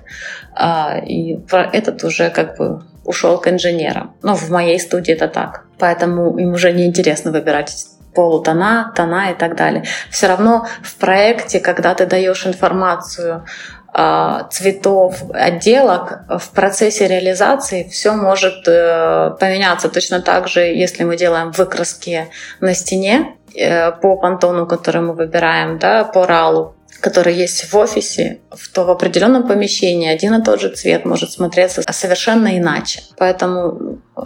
а, 0.54 0.98
и 0.98 1.38
этот 1.72 2.02
уже 2.04 2.30
как 2.30 2.56
бы 2.58 2.82
ушел 3.10 3.38
к 3.38 3.48
инженерам. 3.48 4.14
Но 4.22 4.34
в 4.34 4.48
моей 4.50 4.80
студии 4.80 5.12
это 5.12 5.28
так. 5.28 5.64
Поэтому 5.78 6.38
им 6.38 6.54
уже 6.54 6.72
не 6.72 6.86
интересно 6.86 7.30
выбирать 7.32 7.86
полутона, 8.14 8.92
тона 8.96 9.30
и 9.30 9.34
так 9.34 9.56
далее. 9.56 9.84
Все 10.10 10.26
равно 10.26 10.66
в 10.82 10.96
проекте, 10.96 11.60
когда 11.60 11.94
ты 11.94 12.06
даешь 12.06 12.46
информацию 12.46 13.44
а, 13.92 14.44
цветов, 14.50 15.22
отделок, 15.32 16.20
в 16.28 16.50
процессе 16.50 17.08
реализации 17.08 17.88
все 17.88 18.12
может 18.12 18.68
э, 18.68 19.30
поменяться. 19.40 19.88
Точно 19.88 20.20
так 20.20 20.46
же, 20.46 20.60
если 20.60 21.02
мы 21.02 21.16
делаем 21.16 21.50
выкраски 21.50 22.28
на 22.60 22.74
стене 22.74 23.34
э, 23.56 23.90
по 23.90 24.16
пантону, 24.16 24.66
который 24.66 25.02
мы 25.02 25.14
выбираем, 25.14 25.78
да, 25.78 26.04
по 26.04 26.24
ралу, 26.24 26.76
который 27.00 27.34
есть 27.34 27.72
в 27.72 27.76
офисе, 27.76 28.40
то 28.72 28.84
в 28.84 28.90
определенном 28.90 29.46
помещении 29.46 30.08
один 30.08 30.34
и 30.34 30.44
тот 30.44 30.60
же 30.60 30.68
цвет 30.68 31.04
может 31.04 31.32
смотреться 31.32 31.82
совершенно 31.90 32.58
иначе. 32.58 33.02
Поэтому 33.16 33.98
э, 34.16 34.20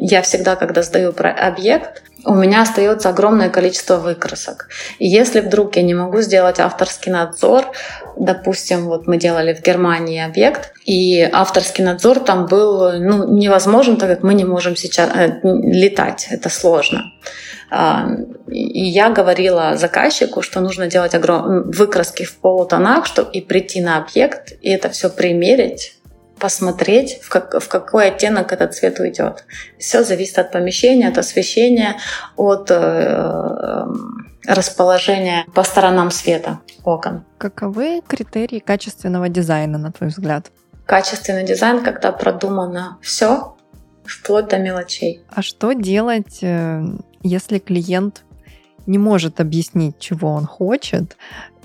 я 0.00 0.22
всегда, 0.22 0.56
когда 0.56 0.82
сдаю 0.82 1.14
объект, 1.16 2.02
у 2.24 2.34
меня 2.34 2.62
остается 2.62 3.08
огромное 3.08 3.48
количество 3.48 3.96
выкрасок. 3.96 4.68
И 4.98 5.08
если 5.08 5.40
вдруг 5.40 5.76
я 5.76 5.82
не 5.82 5.94
могу 5.94 6.20
сделать 6.20 6.60
авторский 6.60 7.10
надзор, 7.10 7.64
допустим, 8.16 8.86
вот 8.86 9.06
мы 9.06 9.16
делали 9.16 9.54
в 9.54 9.62
Германии 9.62 10.20
объект, 10.20 10.72
и 10.84 11.28
авторский 11.32 11.84
надзор 11.84 12.20
там 12.20 12.46
был 12.46 12.92
ну, 12.92 13.28
невозможен, 13.32 13.96
так 13.96 14.10
как 14.10 14.22
мы 14.22 14.34
не 14.34 14.44
можем 14.44 14.76
сейчас 14.76 15.10
э, 15.14 15.38
летать, 15.42 16.28
это 16.30 16.48
сложно. 16.48 17.04
А, 17.70 18.08
и 18.48 18.82
я 18.82 19.10
говорила 19.10 19.76
заказчику, 19.76 20.42
что 20.42 20.60
нужно 20.60 20.88
делать 20.88 21.14
огром... 21.14 21.70
выкраски 21.70 22.24
в 22.24 22.36
полутонах, 22.38 23.06
чтобы 23.06 23.30
и 23.30 23.40
прийти 23.40 23.80
на 23.80 23.98
объект, 23.98 24.52
и 24.60 24.70
это 24.70 24.88
все 24.90 25.08
примерить, 25.08 25.96
посмотреть, 26.38 27.20
в, 27.22 27.28
как, 27.28 27.62
в 27.62 27.68
какой 27.68 28.08
оттенок 28.08 28.52
этот 28.52 28.74
цвет 28.74 28.98
уйдет. 28.98 29.44
Все 29.78 30.02
зависит 30.02 30.38
от 30.38 30.50
помещения, 30.50 31.08
от 31.08 31.18
освещения, 31.18 31.96
от 32.36 32.70
э, 32.70 33.84
расположения 34.46 35.44
по 35.54 35.62
сторонам 35.62 36.10
света 36.10 36.60
окон. 36.82 37.24
Каковы 37.38 38.00
критерии 38.06 38.58
качественного 38.58 39.28
дизайна, 39.28 39.78
на 39.78 39.92
твой 39.92 40.10
взгляд? 40.10 40.50
Качественный 40.86 41.44
дизайн, 41.44 41.84
когда 41.84 42.10
продумано 42.10 42.98
все, 43.00 43.54
вплоть 44.04 44.48
до 44.48 44.58
мелочей. 44.58 45.22
А 45.28 45.42
что 45.42 45.72
делать, 45.72 46.38
э, 46.42 46.82
если 47.22 47.58
клиент 47.58 48.24
не 48.86 48.98
может 48.98 49.40
объяснить, 49.40 49.98
чего 49.98 50.32
он 50.32 50.46
хочет, 50.46 51.16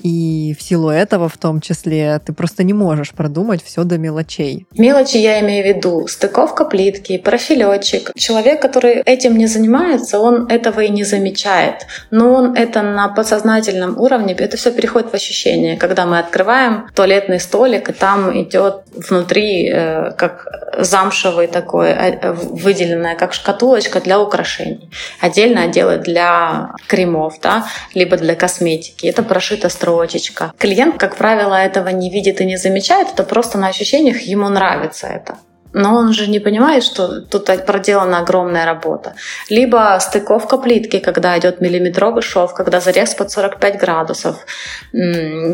и 0.02 0.56
в 0.58 0.62
силу 0.62 0.90
этого, 0.90 1.30
в 1.30 1.38
том 1.38 1.62
числе, 1.62 2.20
ты 2.26 2.34
просто 2.34 2.64
не 2.64 2.74
можешь 2.74 3.12
продумать 3.12 3.64
все 3.64 3.84
до 3.84 3.98
мелочей. 3.98 4.68
Мелочи 4.78 5.18
я 5.18 5.40
имею 5.42 5.64
в 5.64 5.68
виду 5.68 6.08
стыковка 6.08 6.66
плитки, 6.66 7.18
профилетчик. 7.18 8.12
Человек, 8.16 8.62
который 8.62 9.02
этим 9.02 9.38
не 9.38 9.48
занимается, 9.48 10.20
он 10.20 10.48
этого 10.48 10.82
и 10.82 10.90
не 10.90 11.04
замечает. 11.04 11.88
Но 12.12 12.34
он 12.34 12.56
это 12.56 12.82
на 12.82 13.10
подсознательном 13.10 14.00
уровне, 14.00 14.34
это 14.34 14.58
все 14.58 14.72
переходит 14.72 15.12
в 15.12 15.14
ощущение. 15.14 15.78
Когда 15.78 16.06
мы 16.06 16.20
открываем 16.20 16.88
туалетный 16.94 17.40
столик, 17.40 17.90
и 17.90 17.94
там 17.94 18.32
идет 18.42 18.84
внутри 18.94 19.70
э, 19.72 20.12
как 20.18 20.48
замшевый 20.78 21.48
такой, 21.48 21.90
э, 21.90 22.32
выделенная 22.32 23.16
как 23.16 23.34
шкатулочка 23.34 24.00
для 24.02 24.20
украшений. 24.20 24.90
Отдельно 25.20 25.64
отделы 25.64 25.98
для 25.98 26.74
кремов, 26.88 27.40
да, 27.42 27.68
либо 27.94 28.18
для 28.18 28.36
косметики. 28.36 29.08
Это 29.08 29.24
прошито 29.24 29.70
строчечка. 29.86 30.52
Клиент, 30.58 30.98
как 30.98 31.16
правило, 31.16 31.54
этого 31.54 31.90
не 31.90 32.10
видит 32.10 32.42
и 32.42 32.46
не 32.46 32.58
замечает, 32.58 33.10
это 33.14 33.24
просто 33.24 33.58
на 33.58 33.68
ощущениях 33.68 34.22
ему 34.22 34.50
нравится 34.50 35.08
это 35.08 35.38
но 35.76 35.94
он 35.94 36.14
же 36.14 36.28
не 36.28 36.40
понимает, 36.40 36.84
что 36.84 37.22
тут 37.22 37.66
проделана 37.66 38.20
огромная 38.20 38.66
работа. 38.66 39.14
Либо 39.50 39.98
стыковка 40.00 40.58
плитки, 40.58 41.00
когда 41.00 41.38
идет 41.38 41.60
миллиметровый 41.60 42.22
шов, 42.22 42.54
когда 42.54 42.80
зарез 42.80 43.14
под 43.14 43.30
45 43.30 43.78
градусов, 43.78 44.38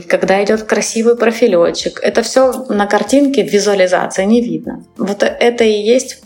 когда 0.08 0.44
идет 0.44 0.64
красивый 0.64 1.16
профилечек. 1.16 2.00
Это 2.04 2.22
все 2.22 2.54
на 2.70 2.86
картинке 2.86 3.44
в 3.44 3.52
визуализации 3.52 4.26
не 4.26 4.42
видно. 4.42 4.84
Вот 4.96 5.24
это 5.24 5.64
и 5.64 5.72
есть 5.72 6.22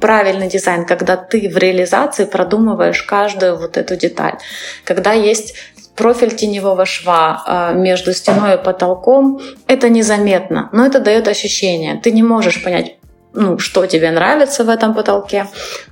правильный 0.00 0.48
дизайн, 0.48 0.86
когда 0.86 1.18
ты 1.18 1.50
в 1.50 1.58
реализации 1.58 2.24
продумываешь 2.24 3.02
каждую 3.02 3.58
вот 3.58 3.76
эту 3.76 3.96
деталь. 3.96 4.38
Когда 4.84 5.12
есть 5.12 5.54
профиль 5.96 6.34
теневого 6.34 6.86
шва 6.86 7.42
а, 7.46 7.72
между 7.72 8.12
стеной 8.12 8.54
и 8.54 8.62
потолком, 8.62 9.40
это 9.66 9.88
незаметно, 9.88 10.68
но 10.72 10.86
это 10.86 11.00
дает 11.00 11.28
ощущение. 11.28 12.00
Ты 12.00 12.12
не 12.12 12.22
можешь 12.22 12.62
понять, 12.62 12.96
ну, 13.32 13.58
что 13.58 13.86
тебе 13.86 14.10
нравится 14.10 14.64
в 14.64 14.68
этом 14.68 14.94
потолке, 14.94 15.46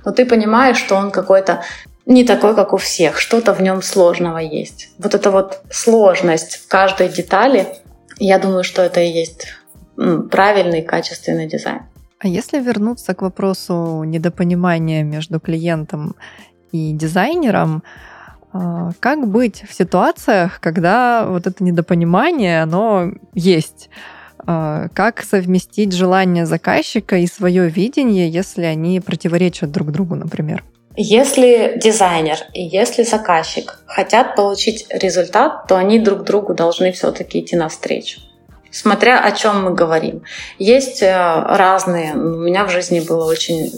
но 0.05 0.11
ты 0.11 0.25
понимаешь, 0.25 0.77
что 0.77 0.95
он 0.95 1.11
какой-то 1.11 1.63
не 2.05 2.25
такой, 2.25 2.55
как 2.55 2.73
у 2.73 2.77
всех, 2.77 3.19
что-то 3.19 3.53
в 3.53 3.61
нем 3.61 3.81
сложного 3.81 4.39
есть. 4.39 4.89
Вот 4.97 5.15
эта 5.15 5.31
вот 5.31 5.61
сложность 5.69 6.57
в 6.57 6.67
каждой 6.67 7.07
детали, 7.09 7.67
я 8.19 8.39
думаю, 8.39 8.63
что 8.63 8.81
это 8.81 8.99
и 8.99 9.07
есть 9.07 9.47
правильный, 10.31 10.81
качественный 10.81 11.47
дизайн. 11.47 11.83
А 12.19 12.27
если 12.27 12.59
вернуться 12.59 13.13
к 13.13 13.21
вопросу 13.21 14.03
недопонимания 14.03 15.03
между 15.03 15.39
клиентом 15.39 16.15
и 16.71 16.91
дизайнером, 16.93 17.83
как 18.99 19.27
быть 19.27 19.63
в 19.67 19.73
ситуациях, 19.73 20.59
когда 20.59 21.25
вот 21.27 21.47
это 21.47 21.63
недопонимание, 21.63 22.61
оно 22.61 23.11
есть? 23.33 23.89
А, 24.45 24.87
как 24.93 25.23
совместить 25.23 25.93
желание 25.93 26.45
заказчика 26.45 27.17
и 27.17 27.27
свое 27.27 27.69
видение, 27.69 28.29
если 28.29 28.63
они 28.63 28.99
противоречат 28.99 29.71
друг 29.71 29.91
другу, 29.91 30.15
например? 30.15 30.63
Если 30.95 31.79
дизайнер 31.81 32.37
и 32.53 32.61
если 32.61 33.03
заказчик 33.03 33.79
хотят 33.87 34.35
получить 34.35 34.85
результат, 34.89 35.67
то 35.67 35.75
они 35.75 35.97
друг 35.97 36.23
другу 36.23 36.53
должны 36.53 36.91
все-таки 36.91 37.39
идти 37.39 37.55
навстречу. 37.55 38.19
Смотря 38.69 39.23
о 39.23 39.31
чем 39.31 39.65
мы 39.65 39.73
говорим. 39.73 40.23
Есть 40.57 41.03
э, 41.03 41.13
разные, 41.13 42.13
у 42.13 42.39
меня 42.39 42.65
в 42.65 42.71
жизни 42.71 42.99
был 42.99 43.21
очень, 43.25 43.71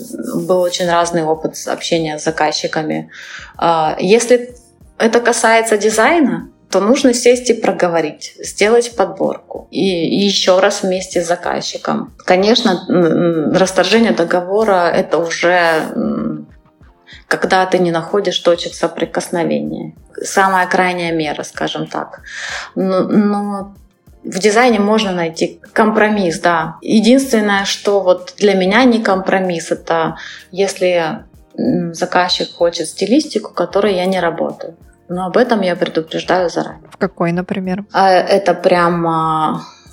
был 0.46 0.62
очень 0.62 0.90
разный 0.90 1.24
опыт 1.24 1.56
общения 1.68 2.18
с 2.18 2.24
заказчиками. 2.24 3.12
А, 3.58 3.98
если 4.00 4.56
это 4.98 5.20
касается 5.20 5.78
дизайна, 5.78 6.50
то 6.70 6.80
нужно 6.80 7.14
сесть 7.14 7.50
и 7.50 7.54
проговорить, 7.54 8.36
сделать 8.40 8.96
подборку 8.96 9.68
и, 9.72 9.80
еще 9.80 10.60
раз 10.60 10.84
вместе 10.84 11.22
с 11.22 11.28
заказчиком. 11.28 12.14
Конечно, 12.26 12.86
расторжение 13.54 14.12
договора 14.12 14.90
это 14.90 15.18
уже 15.18 16.44
когда 17.28 17.66
ты 17.66 17.80
не 17.80 17.92
находишь 17.92 18.40
точек 18.40 18.74
соприкосновения. 18.74 19.96
Самая 20.22 20.68
крайняя 20.68 21.12
мера, 21.12 21.44
скажем 21.44 21.88
так. 21.88 22.22
Но, 22.76 23.02
но 23.02 23.76
в 24.24 24.40
дизайне 24.40 24.80
можно 24.80 25.12
найти 25.12 25.60
компромисс, 25.74 26.40
да. 26.40 26.78
Единственное, 26.82 27.66
что 27.66 28.02
вот 28.02 28.34
для 28.38 28.54
меня 28.54 28.84
не 28.84 29.02
компромисс, 29.02 29.72
это 29.72 30.18
если 30.52 31.24
заказчик 31.94 32.54
хочет 32.54 32.88
стилистику, 32.88 33.54
которой 33.54 33.96
я 33.96 34.06
не 34.06 34.20
работаю. 34.20 34.76
Но 35.08 35.28
об 35.28 35.38
этом 35.38 35.62
я 35.62 35.76
предупреждаю 35.76 36.50
заранее. 36.50 36.90
В 36.92 36.98
какой, 36.98 37.32
например? 37.32 37.86
А, 37.92 38.12
это 38.12 38.54
прям 38.54 39.06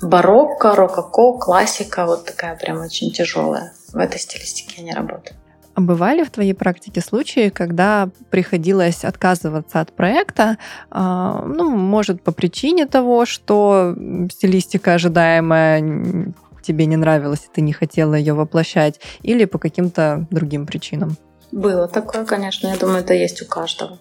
барокко, 0.01 0.75
рококо, 0.75 1.39
классика, 1.39 2.05
вот 2.05 2.25
такая 2.25 2.55
прям 2.55 2.81
очень 2.81 3.11
тяжелая. 3.11 3.73
В 3.91 3.97
этой 3.97 4.19
стилистике 4.19 4.75
я 4.77 4.83
не 4.83 4.93
работаю. 4.93 5.35
А 5.75 5.81
бывали 5.81 6.23
в 6.23 6.29
твоей 6.29 6.53
практике 6.53 7.01
случаи, 7.01 7.49
когда 7.49 8.09
приходилось 8.29 9.03
отказываться 9.03 9.81
от 9.81 9.91
проекта, 9.91 10.57
а, 10.91 11.43
ну, 11.45 11.75
может, 11.75 12.21
по 12.21 12.31
причине 12.31 12.85
того, 12.85 13.25
что 13.25 13.95
стилистика 14.31 14.93
ожидаемая 14.93 16.31
тебе 16.61 16.85
не 16.85 16.95
нравилась, 16.95 17.45
и 17.45 17.53
ты 17.53 17.61
не 17.61 17.73
хотела 17.73 18.13
ее 18.13 18.33
воплощать, 18.33 18.99
или 19.23 19.45
по 19.45 19.57
каким-то 19.57 20.27
другим 20.29 20.67
причинам? 20.67 21.17
Было 21.51 21.87
такое, 21.87 22.23
конечно. 22.23 22.67
Я 22.67 22.77
думаю, 22.77 22.99
это 22.99 23.13
есть 23.13 23.41
у 23.41 23.45
каждого. 23.45 23.99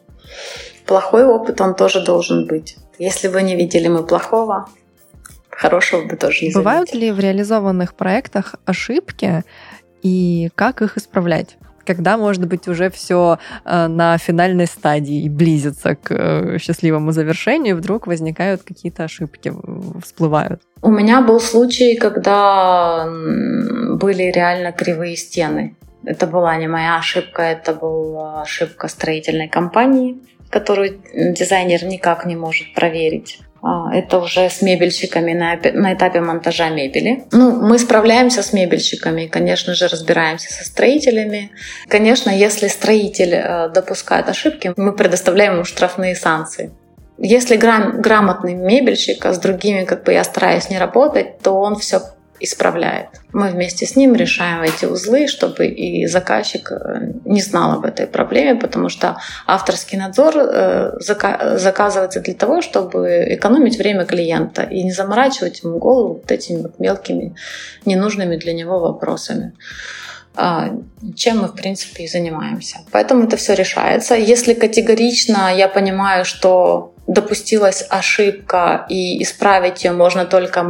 Плохой 0.87 1.25
опыт, 1.25 1.61
он 1.61 1.75
тоже 1.75 2.05
должен 2.05 2.47
быть. 2.47 2.77
Если 2.99 3.29
вы 3.29 3.43
не 3.43 3.57
видели 3.57 3.89
мы 3.89 4.05
плохого, 4.05 4.69
хорошего 5.51 6.05
бы 6.05 6.17
тоже 6.17 6.47
не 6.47 6.53
Бывают 6.53 6.91
заметили. 6.91 7.07
ли 7.07 7.13
в 7.13 7.21
реализованных 7.21 7.95
проектах 7.95 8.55
ошибки 8.65 9.43
и 10.03 10.51
как 10.55 10.83
их 10.83 10.97
исправлять? 10.97 11.57
Когда, 11.85 12.17
может 12.17 12.47
быть, 12.47 12.69
уже 12.69 12.91
все 12.91 13.39
э, 13.65 13.87
на 13.89 14.17
финальной 14.19 14.67
стадии 14.67 15.25
и 15.25 15.29
близится 15.29 15.97
к 15.97 16.13
э, 16.13 16.59
счастливому 16.59 17.11
завершению, 17.11 17.77
вдруг 17.77 18.07
возникают 18.07 18.63
какие-то 18.63 19.05
ошибки, 19.05 19.53
всплывают? 20.01 20.63
У 20.81 20.91
меня 20.91 21.23
был 21.23 21.41
случай, 21.41 21.97
когда 21.97 23.09
были 23.09 24.31
реально 24.31 24.73
кривые 24.73 25.17
стены 25.17 25.77
Это 26.05 26.27
была 26.27 26.57
не 26.57 26.69
моя 26.69 26.99
ошибка, 26.99 27.43
это 27.43 27.73
была 27.73 28.43
ошибка 28.43 28.89
строительной 28.89 29.49
компании, 29.49 30.21
которую 30.53 31.01
дизайнер 31.15 31.85
никак 31.85 32.27
не 32.27 32.37
может 32.37 32.75
проверить. 32.75 33.39
А, 33.63 33.95
это 33.95 34.19
уже 34.19 34.51
с 34.51 34.61
мебельщиками 34.61 35.33
на, 35.33 35.59
на 35.73 35.95
этапе 35.95 36.21
монтажа 36.21 36.69
мебели. 36.69 37.25
Ну, 37.33 37.53
мы 37.53 37.79
справляемся 37.79 38.43
с 38.43 38.53
мебельщиками, 38.53 39.27
конечно 39.27 39.75
же, 39.75 39.89
разбираемся 39.89 40.53
со 40.53 40.65
строителями. 40.65 41.53
Конечно, 41.89 42.29
если 42.31 42.69
строитель 42.69 43.35
э, 43.35 43.69
допускает 43.71 44.29
ошибки, 44.29 44.75
мы 44.77 44.93
предоставляем 44.93 45.55
ему 45.55 45.65
штрафные 45.65 46.15
санкции. 46.15 46.71
Если 47.17 47.57
грам- 47.57 48.03
грамотный 48.03 48.55
мебельщик, 48.55 49.25
а 49.25 49.33
с 49.33 49.39
другими 49.39 49.85
как 49.85 50.05
бы 50.05 50.13
я 50.13 50.25
стараюсь 50.25 50.69
не 50.69 50.79
работать, 50.79 51.39
то 51.39 51.53
он 51.53 51.77
все 51.77 52.03
исправляет. 52.45 53.09
Мы 53.33 53.49
вместе 53.51 53.87
с 53.87 53.97
ним 53.97 54.15
решаем 54.15 54.63
эти 54.63 54.85
узлы, 54.85 55.27
чтобы 55.27 55.67
и 55.67 56.07
заказчик 56.07 56.73
э, 56.73 57.13
не 57.25 57.41
знал 57.41 57.73
об 57.73 57.85
этой 57.85 58.07
проблеме, 58.07 58.59
потому 58.59 58.89
что 58.89 59.17
авторский 59.47 59.99
надзор 59.99 60.35
э, 60.37 60.93
заказывается 61.01 62.21
для 62.21 62.35
того, 62.35 62.61
чтобы 62.63 63.27
экономить 63.31 63.79
время 63.79 64.05
клиента 64.05 64.63
и 64.63 64.83
не 64.83 64.93
заморачивать 64.93 65.63
ему 65.63 65.79
голову 65.79 66.15
вот 66.15 66.31
этими 66.31 66.63
вот 66.63 66.79
мелкими, 66.79 67.35
ненужными 67.85 68.37
для 68.37 68.53
него 68.53 68.81
вопросами 68.81 69.53
а, 70.35 70.71
чем 71.15 71.41
мы, 71.41 71.49
в 71.49 71.55
принципе, 71.55 72.05
и 72.05 72.09
занимаемся. 72.09 72.79
Поэтому 72.91 73.25
это 73.25 73.37
все 73.37 73.55
решается. 73.55 74.15
Если 74.15 74.55
категорично 74.55 75.55
я 75.55 75.69
понимаю, 75.69 76.25
что 76.25 76.92
допустилась 77.07 77.85
ошибка 77.89 78.87
и 78.89 79.23
исправить 79.23 79.85
ее 79.85 79.93
можно 79.93 80.25
только 80.25 80.65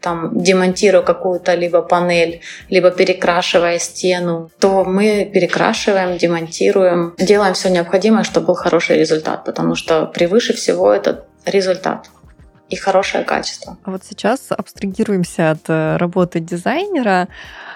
там 0.00 0.42
демонтируя 0.42 1.02
какую-то 1.02 1.54
либо 1.54 1.82
панель, 1.82 2.40
либо 2.68 2.90
перекрашивая 2.90 3.78
стену, 3.78 4.50
то 4.58 4.84
мы 4.84 5.30
перекрашиваем, 5.32 6.18
демонтируем, 6.18 7.14
делаем 7.18 7.54
все 7.54 7.70
необходимое, 7.70 8.24
чтобы 8.24 8.48
был 8.48 8.54
хороший 8.54 8.98
результат, 8.98 9.44
потому 9.44 9.74
что 9.74 10.06
превыше 10.06 10.54
всего 10.54 10.92
этот 10.92 11.24
результат 11.46 12.10
и 12.70 12.76
хорошее 12.76 13.24
качество. 13.24 13.76
Вот 13.84 14.04
сейчас 14.04 14.46
абстрагируемся 14.50 15.50
от 15.50 15.68
э, 15.68 15.96
работы 15.96 16.38
дизайнера. 16.40 17.28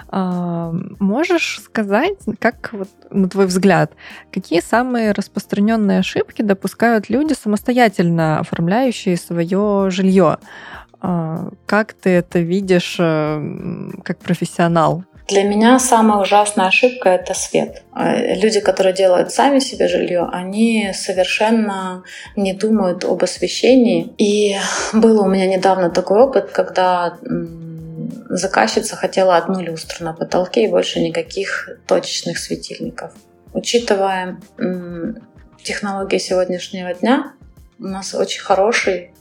А, 0.09 0.72
можешь 1.00 1.61
сказать, 1.64 2.18
как, 2.38 2.70
вот, 2.72 2.88
на 3.11 3.28
твой 3.28 3.46
взгляд, 3.46 3.92
какие 4.33 4.61
самые 4.61 5.12
распространенные 5.12 5.98
ошибки 5.98 6.42
допускают 6.42 7.09
люди, 7.09 7.33
самостоятельно 7.33 8.38
оформляющие 8.38 9.16
свое 9.16 9.90
жилье? 9.90 10.38
А, 11.00 11.50
как 11.66 11.92
ты 11.94 12.11
это 12.11 12.38
видишь 12.38 12.96
э, 13.00 13.90
как 14.04 14.18
профессионал? 14.20 15.04
Для 15.27 15.43
меня 15.43 15.79
самая 15.79 16.21
ужасная 16.21 16.67
ошибка— 16.67 17.09
это 17.11 17.33
свет. 17.33 17.83
Э, 17.97 18.35
люди, 18.35 18.61
которые 18.61 18.93
делают 18.93 19.33
сами 19.33 19.59
себе 19.59 19.89
жилье, 19.89 20.29
они 20.31 20.93
совершенно 20.93 22.05
не 22.37 22.53
думают 22.53 23.05
об 23.05 23.25
освещении. 23.25 24.13
И 24.19 24.57
был 24.93 25.23
у 25.23 25.27
меня 25.27 25.47
недавно 25.47 25.89
такой 25.89 26.23
опыт, 26.23 26.51
когда 26.51 27.17
заказчица 28.29 28.97
хотела 28.97 29.37
одну 29.37 29.61
люстру 29.63 30.05
на 30.05 30.13
потолке 30.13 30.65
и 30.65 30.69
больше 30.69 31.01
никаких 31.01 31.71
точечных 31.87 32.39
светильников. 32.39 33.13
Учитывая 33.55 34.39
технологии 35.63 36.19
сегодняшнего 36.19 36.93
дня, 36.93 37.33
у 37.79 37.85
нас 37.85 38.15
очень 38.15 38.43
хороший 38.43 39.13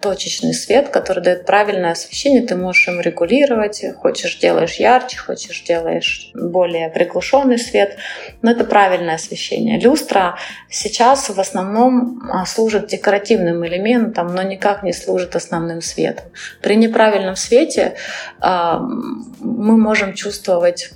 точечный 0.00 0.54
свет, 0.54 0.88
который 0.88 1.22
дает 1.22 1.46
правильное 1.46 1.92
освещение, 1.92 2.42
ты 2.42 2.56
можешь 2.56 2.88
им 2.88 3.00
регулировать, 3.00 3.84
хочешь 3.96 4.38
делаешь 4.38 4.74
ярче, 4.74 5.18
хочешь 5.18 5.62
делаешь 5.62 6.30
более 6.34 6.88
приглушенный 6.88 7.58
свет, 7.58 7.96
но 8.42 8.50
это 8.50 8.64
правильное 8.64 9.14
освещение. 9.14 9.78
Люстра 9.78 10.36
сейчас 10.68 11.28
в 11.28 11.38
основном 11.38 12.20
а, 12.32 12.44
служит 12.44 12.88
декоративным 12.88 13.64
элементом, 13.64 14.34
но 14.34 14.42
никак 14.42 14.82
не 14.82 14.92
служит 14.92 15.36
основным 15.36 15.80
светом. 15.80 16.26
При 16.60 16.74
неправильном 16.74 17.36
свете 17.36 17.94
а, 18.40 18.80
мы 18.80 19.76
можем 19.76 20.14
чувствовать 20.14 20.90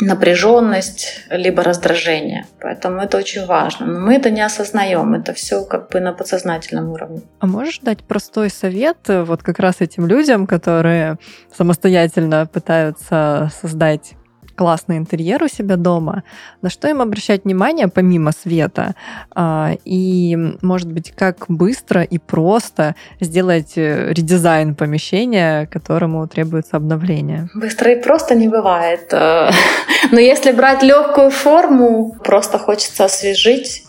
напряженность, 0.00 1.24
либо 1.30 1.62
раздражение. 1.62 2.46
Поэтому 2.60 3.00
это 3.00 3.18
очень 3.18 3.46
важно. 3.46 3.86
Но 3.86 4.00
мы 4.00 4.14
это 4.14 4.30
не 4.30 4.40
осознаем, 4.40 5.14
это 5.14 5.32
все 5.34 5.64
как 5.64 5.90
бы 5.90 6.00
на 6.00 6.12
подсознательном 6.12 6.90
уровне. 6.90 7.22
А 7.40 7.46
можешь 7.46 7.78
дать 7.80 8.04
простой 8.04 8.50
совет 8.50 8.98
э, 9.08 9.22
вот 9.22 9.42
как 9.42 9.58
раз 9.58 9.76
этим 9.80 10.06
людям, 10.06 10.46
которые 10.46 11.18
самостоятельно 11.56 12.46
пытаются 12.46 13.50
создать 13.60 14.14
классный 14.56 14.96
интерьер 14.98 15.42
у 15.42 15.48
себя 15.48 15.76
дома, 15.76 16.22
на 16.62 16.70
что 16.70 16.88
им 16.88 17.00
обращать 17.00 17.44
внимание 17.44 17.88
помимо 17.88 18.32
света? 18.32 18.94
А, 19.34 19.72
и, 19.84 20.36
может 20.62 20.92
быть, 20.92 21.12
как 21.12 21.44
быстро 21.48 22.02
и 22.02 22.18
просто 22.18 22.94
сделать 23.20 23.72
э, 23.76 24.12
редизайн 24.12 24.74
помещения, 24.74 25.66
которому 25.66 26.26
требуется 26.28 26.76
обновление? 26.76 27.48
Быстро 27.54 27.92
и 27.92 28.02
просто 28.02 28.34
не 28.34 28.48
бывает. 28.48 29.12
Э, 29.12 29.50
но 30.12 30.20
если 30.20 30.52
брать 30.52 30.82
легкую 30.82 31.30
форму, 31.30 32.16
просто 32.24 32.58
хочется 32.58 33.04
освежить, 33.04 33.84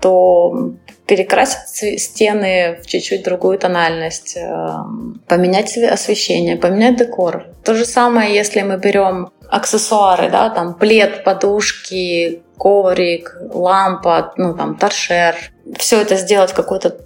то 0.00 0.74
перекрасить 1.06 2.00
стены 2.02 2.78
в 2.82 2.86
чуть-чуть 2.86 3.22
другую 3.22 3.58
тональность, 3.58 4.36
э, 4.36 4.74
поменять 5.28 5.76
освещение, 5.78 6.56
поменять 6.56 6.96
декор. 6.96 7.46
То 7.64 7.74
же 7.74 7.84
самое, 7.84 8.34
если 8.34 8.62
мы 8.62 8.76
берем 8.76 9.30
аксессуары, 9.48 10.30
да, 10.30 10.50
там 10.50 10.74
плед, 10.74 11.24
подушки, 11.24 12.42
коврик, 12.56 13.36
лампа, 13.52 14.32
ну 14.36 14.54
там 14.54 14.76
торшер. 14.76 15.36
Все 15.76 16.00
это 16.00 16.16
сделать 16.16 16.50
в 16.50 16.54
какой-то 16.54 16.96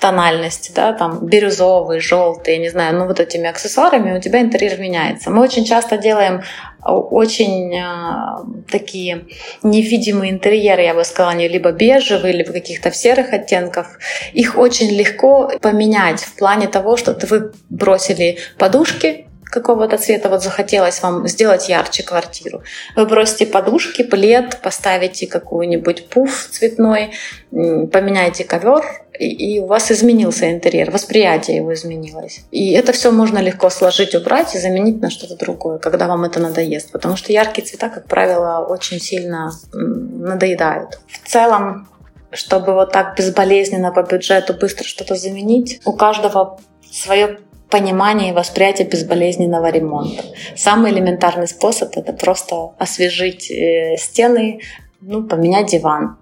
тональности, 0.00 0.72
да, 0.74 0.92
там 0.92 1.26
бирюзовый, 1.26 2.00
желтый, 2.00 2.58
не 2.58 2.68
знаю, 2.68 2.96
ну 2.96 3.06
вот 3.06 3.18
этими 3.20 3.48
аксессуарами 3.48 4.16
у 4.16 4.20
тебя 4.20 4.40
интерьер 4.40 4.78
меняется. 4.78 5.30
Мы 5.30 5.42
очень 5.42 5.64
часто 5.64 5.98
делаем 5.98 6.42
а, 6.80 6.96
очень 6.96 7.74
э, 7.74 8.62
такие 8.70 9.26
невидимые 9.62 10.32
интерьеры, 10.32 10.82
я 10.82 10.94
бы 10.94 11.04
сказала, 11.04 11.32
они 11.32 11.48
либо 11.48 11.72
бежевые, 11.72 12.32
либо 12.32 12.52
каких-то 12.52 12.92
серых 12.92 13.32
оттенков. 13.32 13.98
Их 14.32 14.56
очень 14.56 14.90
легко 14.90 15.50
поменять 15.60 16.20
в 16.20 16.36
плане 16.36 16.68
того, 16.68 16.96
что 16.96 17.16
вы 17.26 17.52
бросили 17.68 18.38
подушки, 18.58 19.26
какого-то 19.50 19.98
цвета, 19.98 20.28
вот 20.28 20.42
захотелось 20.42 21.02
вам 21.02 21.26
сделать 21.28 21.68
ярче 21.68 22.02
квартиру. 22.02 22.62
Вы 22.96 23.06
бросите 23.06 23.46
подушки, 23.46 24.02
плед, 24.02 24.58
поставите 24.62 25.26
какой-нибудь 25.26 26.08
пуф 26.08 26.48
цветной, 26.50 27.12
поменяете 27.50 28.44
ковер, 28.44 28.84
и, 29.18 29.60
у 29.60 29.66
вас 29.66 29.90
изменился 29.92 30.50
интерьер, 30.50 30.90
восприятие 30.90 31.56
его 31.56 31.74
изменилось. 31.74 32.40
И 32.50 32.72
это 32.72 32.92
все 32.92 33.10
можно 33.10 33.38
легко 33.38 33.68
сложить, 33.68 34.14
убрать 34.14 34.54
и 34.54 34.58
заменить 34.58 35.02
на 35.02 35.10
что-то 35.10 35.36
другое, 35.36 35.78
когда 35.78 36.06
вам 36.06 36.24
это 36.24 36.40
надоест. 36.40 36.90
Потому 36.90 37.16
что 37.16 37.30
яркие 37.30 37.66
цвета, 37.66 37.90
как 37.90 38.06
правило, 38.06 38.64
очень 38.66 38.98
сильно 38.98 39.52
надоедают. 39.72 41.00
В 41.06 41.28
целом, 41.28 41.88
чтобы 42.32 42.72
вот 42.72 42.92
так 42.92 43.14
безболезненно 43.16 43.92
по 43.92 44.02
бюджету 44.02 44.54
быстро 44.54 44.84
что-то 44.84 45.16
заменить, 45.16 45.82
у 45.84 45.92
каждого 45.92 46.58
свое 46.90 47.40
понимание 47.70 48.30
и 48.30 48.34
восприятие 48.34 48.88
безболезненного 48.88 49.70
ремонта. 49.70 50.24
Самый 50.56 50.92
элементарный 50.92 51.48
способ— 51.48 51.90
это 51.96 52.12
просто 52.12 52.72
освежить 52.78 53.50
э, 53.50 53.96
стены, 53.96 54.60
ну, 55.00 55.22
поменять 55.22 55.70
диван, 55.70 56.16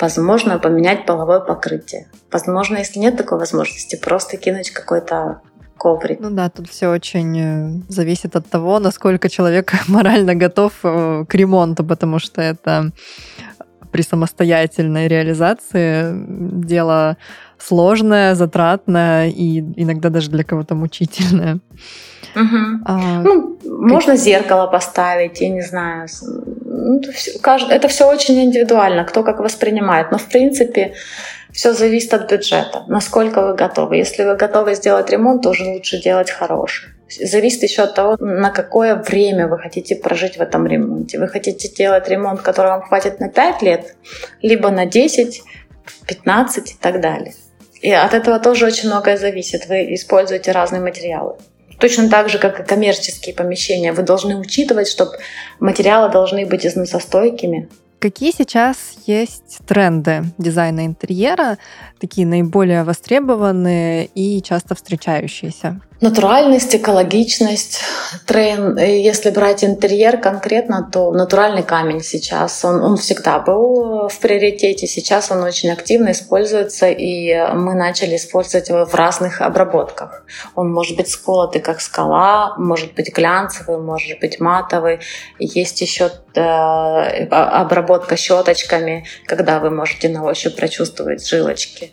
возможно, 0.00 0.58
поменять 0.58 1.06
половое 1.06 1.40
покрытие. 1.40 2.06
Возможно, 2.30 2.78
если 2.78 3.00
нет 3.00 3.16
такой 3.16 3.38
возможности, 3.38 3.96
просто 3.96 4.36
кинуть 4.36 4.70
какой-то 4.70 5.40
коврик. 5.82 6.20
Ну 6.20 6.30
да, 6.30 6.48
тут 6.48 6.68
все 6.68 6.88
очень 6.88 7.38
э, 7.38 7.82
зависит 7.88 8.36
от 8.36 8.46
того, 8.46 8.78
насколько 8.78 9.28
человек 9.28 9.72
морально 9.88 10.34
готов 10.34 10.72
э, 10.84 11.24
к 11.28 11.34
ремонту, 11.34 11.84
потому 11.84 12.20
что 12.20 12.40
это 12.40 12.92
при 13.92 14.02
самостоятельной 14.02 15.06
реализации 15.06 16.12
дело 16.64 17.16
сложное, 17.58 18.34
затратное 18.34 19.28
и 19.28 19.60
иногда 19.76 20.08
даже 20.08 20.30
для 20.30 20.44
кого-то 20.44 20.74
мучительное. 20.74 21.58
Угу. 22.34 22.56
А, 22.86 23.22
ну, 23.22 23.56
как... 23.56 23.70
можно 23.70 24.16
зеркало 24.16 24.66
поставить, 24.66 25.40
я 25.40 25.50
не 25.50 25.62
знаю. 25.62 26.08
Ну, 26.22 27.00
это 27.70 27.88
все 27.88 28.08
очень 28.08 28.42
индивидуально, 28.42 29.04
кто 29.04 29.22
как 29.22 29.40
воспринимает. 29.40 30.10
Но 30.10 30.18
в 30.18 30.28
принципе 30.28 30.94
все 31.52 31.74
зависит 31.74 32.14
от 32.14 32.32
бюджета, 32.32 32.84
насколько 32.88 33.46
вы 33.46 33.54
готовы. 33.54 33.96
Если 33.96 34.24
вы 34.24 34.36
готовы 34.36 34.74
сделать 34.74 35.10
ремонт, 35.10 35.42
то 35.42 35.50
уже 35.50 35.64
лучше 35.64 36.02
делать 36.02 36.30
хороший. 36.30 36.88
Зависит 37.20 37.62
еще 37.62 37.82
от 37.82 37.94
того, 37.94 38.16
на 38.18 38.50
какое 38.50 38.96
время 38.96 39.48
вы 39.48 39.58
хотите 39.58 39.96
прожить 39.96 40.36
в 40.36 40.40
этом 40.40 40.66
ремонте. 40.66 41.18
Вы 41.18 41.28
хотите 41.28 41.68
делать 41.68 42.08
ремонт, 42.08 42.42
который 42.42 42.68
вам 42.68 42.82
хватит 42.82 43.20
на 43.20 43.28
5 43.28 43.62
лет, 43.62 43.96
либо 44.40 44.70
на 44.70 44.86
10, 44.86 45.42
15 46.06 46.70
и 46.70 46.74
так 46.80 47.00
далее. 47.00 47.34
И 47.80 47.90
от 47.90 48.14
этого 48.14 48.38
тоже 48.38 48.66
очень 48.66 48.88
многое 48.88 49.16
зависит. 49.16 49.68
Вы 49.68 49.94
используете 49.94 50.52
разные 50.52 50.80
материалы. 50.80 51.36
Точно 51.78 52.08
так 52.08 52.28
же, 52.28 52.38
как 52.38 52.60
и 52.60 52.62
коммерческие 52.62 53.34
помещения, 53.34 53.92
вы 53.92 54.04
должны 54.04 54.36
учитывать, 54.36 54.88
что 54.88 55.12
материалы 55.58 56.10
должны 56.12 56.46
быть 56.46 56.64
износостойкими, 56.64 57.68
Какие 58.02 58.32
сейчас 58.36 58.94
есть 59.06 59.58
тренды 59.64 60.24
дизайна 60.36 60.86
интерьера, 60.86 61.56
такие 62.02 62.26
наиболее 62.26 62.82
востребованные 62.82 64.06
и 64.06 64.42
часто 64.42 64.74
встречающиеся? 64.74 65.80
Натуральность, 66.02 66.74
экологичность, 66.74 67.78
тренд. 68.26 68.76
Если 68.80 69.30
брать 69.30 69.62
интерьер 69.62 70.20
конкретно, 70.20 70.90
то 70.92 71.12
натуральный 71.12 71.62
камень 71.62 72.00
сейчас, 72.00 72.64
он, 72.64 72.82
он 72.82 72.96
всегда 72.96 73.38
был 73.38 74.08
в 74.08 74.18
приоритете, 74.18 74.88
сейчас 74.88 75.30
он 75.30 75.44
очень 75.44 75.70
активно 75.70 76.10
используется, 76.10 76.88
и 76.88 77.32
мы 77.54 77.74
начали 77.74 78.16
использовать 78.16 78.68
его 78.68 78.84
в 78.84 78.92
разных 78.96 79.40
обработках. 79.40 80.24
Он 80.56 80.72
может 80.72 80.96
быть 80.96 81.08
сколотый, 81.08 81.60
как 81.62 81.80
скала, 81.80 82.56
может 82.58 82.94
быть 82.94 83.14
глянцевый, 83.14 83.78
может 83.78 84.18
быть 84.18 84.40
матовый. 84.40 84.98
Есть 85.38 85.80
еще 85.82 86.10
э, 86.34 86.40
обработка 87.30 88.16
щеточками, 88.16 89.06
когда 89.26 89.60
вы 89.60 89.70
можете 89.70 90.08
на 90.08 90.24
ощупь 90.24 90.56
прочувствовать 90.56 91.24
жилочки 91.24 91.91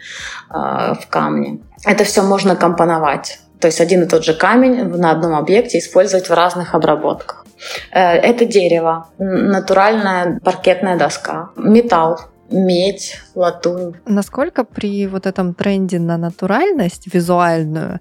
в 0.49 1.01
камне. 1.09 1.59
Это 1.85 2.03
все 2.03 2.21
можно 2.21 2.55
компоновать. 2.55 3.39
То 3.59 3.67
есть 3.67 3.81
один 3.81 4.03
и 4.03 4.07
тот 4.07 4.23
же 4.23 4.33
камень 4.33 4.85
на 4.85 5.11
одном 5.11 5.35
объекте 5.35 5.79
использовать 5.79 6.29
в 6.29 6.33
разных 6.33 6.75
обработках. 6.75 7.45
Э, 7.91 8.13
это 8.13 8.45
дерево, 8.45 9.07
натуральная 9.17 10.39
паркетная 10.43 10.97
доска, 10.97 11.49
металл, 11.57 12.19
медь, 12.49 13.19
латунь. 13.35 13.95
Насколько 14.05 14.63
при 14.63 15.07
вот 15.07 15.25
этом 15.25 15.53
тренде 15.53 15.99
на 15.99 16.17
натуральность 16.17 17.13
визуальную 17.13 17.99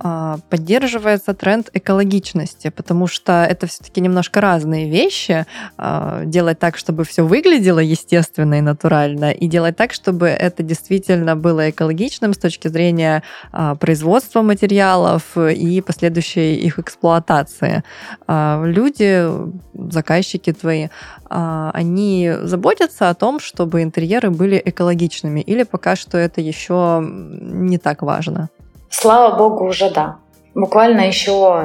поддерживается 0.00 1.34
тренд 1.34 1.68
экологичности, 1.74 2.70
потому 2.70 3.06
что 3.06 3.44
это 3.44 3.66
все-таки 3.66 4.00
немножко 4.00 4.40
разные 4.40 4.88
вещи. 4.88 5.44
А, 5.76 6.24
делать 6.24 6.58
так, 6.58 6.78
чтобы 6.78 7.04
все 7.04 7.26
выглядело 7.26 7.80
естественно 7.80 8.54
и 8.54 8.60
натурально, 8.60 9.30
и 9.30 9.46
делать 9.46 9.76
так, 9.76 9.92
чтобы 9.92 10.28
это 10.28 10.62
действительно 10.62 11.36
было 11.36 11.68
экологичным 11.70 12.32
с 12.32 12.38
точки 12.38 12.68
зрения 12.68 13.22
а, 13.52 13.74
производства 13.74 14.42
материалов 14.42 15.36
и 15.36 15.80
последующей 15.82 16.54
их 16.56 16.78
эксплуатации. 16.78 17.82
Люди, 18.28 19.28
заказчики 19.74 20.52
твои, 20.52 20.88
они 21.28 22.32
заботятся 22.42 23.10
о 23.10 23.14
том, 23.14 23.40
чтобы 23.40 23.82
интерьеры 23.82 24.30
были 24.30 24.60
экологичными, 24.64 25.40
или 25.40 25.64
пока 25.64 25.96
что 25.96 26.18
это 26.18 26.40
еще 26.40 27.02
не 27.02 27.78
так 27.78 28.02
важно? 28.02 28.50
Слава 28.90 29.36
богу, 29.36 29.64
уже 29.66 29.90
да. 29.90 30.16
Буквально 30.54 31.06
еще, 31.06 31.64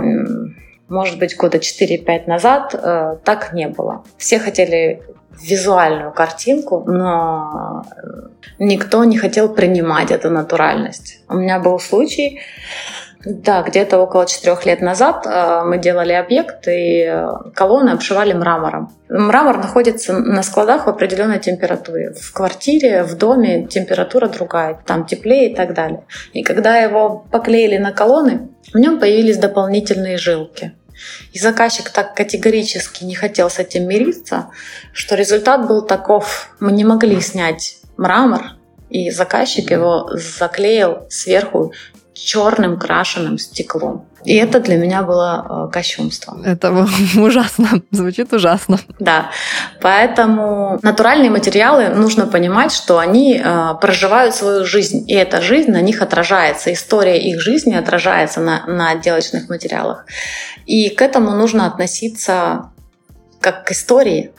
может 0.87 1.19
быть, 1.19 1.35
года 1.35 1.57
4-5 1.57 2.27
назад 2.27 2.75
э, 2.75 3.17
так 3.25 3.51
не 3.51 3.67
было. 3.67 4.03
Все 4.17 4.37
хотели 4.39 5.01
визуальную 5.41 6.11
картинку, 6.13 6.83
но 6.85 7.83
никто 8.59 9.03
не 9.03 9.17
хотел 9.17 9.49
принимать 9.49 10.11
эту 10.11 10.29
натуральность. 10.29 11.19
У 11.27 11.35
меня 11.35 11.59
был 11.59 11.79
случай, 11.79 12.39
да, 13.25 13.63
где-то 13.63 13.97
около 13.97 14.27
четырех 14.27 14.65
лет 14.65 14.81
назад 14.81 15.25
э, 15.25 15.63
мы 15.65 15.79
делали 15.79 16.13
объект, 16.13 16.67
и 16.67 17.03
э, 17.07 17.27
колонны 17.55 17.89
обшивали 17.89 18.33
мрамором. 18.33 18.95
Мрамор 19.09 19.57
находится 19.57 20.13
на 20.13 20.43
складах 20.43 20.85
в 20.85 20.89
определенной 20.89 21.39
температуре. 21.39 22.13
В 22.13 22.31
квартире, 22.31 23.03
в 23.03 23.17
доме 23.17 23.65
температура 23.65 24.27
другая, 24.27 24.79
там 24.85 25.05
теплее 25.05 25.51
и 25.51 25.55
так 25.55 25.73
далее. 25.73 26.03
И 26.33 26.43
когда 26.43 26.77
его 26.77 27.25
поклеили 27.31 27.77
на 27.77 27.91
колонны, 27.91 28.49
в 28.71 28.77
нем 28.77 28.99
появились 28.99 29.37
дополнительные 29.37 30.17
жилки. 30.17 30.73
И 31.33 31.39
заказчик 31.39 31.89
так 31.89 32.13
категорически 32.13 33.03
не 33.03 33.15
хотел 33.15 33.49
с 33.49 33.57
этим 33.57 33.87
мириться, 33.87 34.49
что 34.93 35.15
результат 35.15 35.67
был 35.67 35.81
таков. 35.81 36.55
Мы 36.59 36.71
не 36.71 36.83
могли 36.83 37.19
снять 37.21 37.77
мрамор, 37.97 38.43
и 38.89 39.09
заказчик 39.09 39.71
его 39.71 40.11
заклеил 40.13 41.07
сверху 41.09 41.73
черным 42.15 42.79
крашеным 42.79 43.37
стеклом. 43.37 44.05
И 44.23 44.33
это 44.35 44.59
для 44.59 44.77
меня 44.77 45.03
было 45.03 45.67
э, 45.67 45.71
кощунством. 45.71 46.41
Это 46.43 46.71
ужасно, 47.17 47.81
звучит 47.91 48.33
ужасно. 48.33 48.79
Да, 48.99 49.29
поэтому 49.81 50.79
натуральные 50.81 51.29
материалы 51.29 51.89
нужно 51.89 52.25
понимать, 52.25 52.71
что 52.71 52.97
они 52.97 53.39
э, 53.43 53.73
проживают 53.79 54.33
свою 54.33 54.65
жизнь, 54.65 55.05
и 55.07 55.13
эта 55.13 55.41
жизнь 55.41 55.71
на 55.71 55.81
них 55.81 56.01
отражается, 56.01 56.73
история 56.73 57.19
их 57.19 57.39
жизни 57.39 57.75
отражается 57.75 58.39
на, 58.39 58.65
на 58.65 58.91
отделочных 58.91 59.49
материалах. 59.49 60.05
И 60.65 60.89
к 60.89 61.01
этому 61.01 61.31
нужно 61.31 61.67
относиться 61.67 62.71
как 63.39 63.65
к 63.65 63.71
истории, 63.71 64.31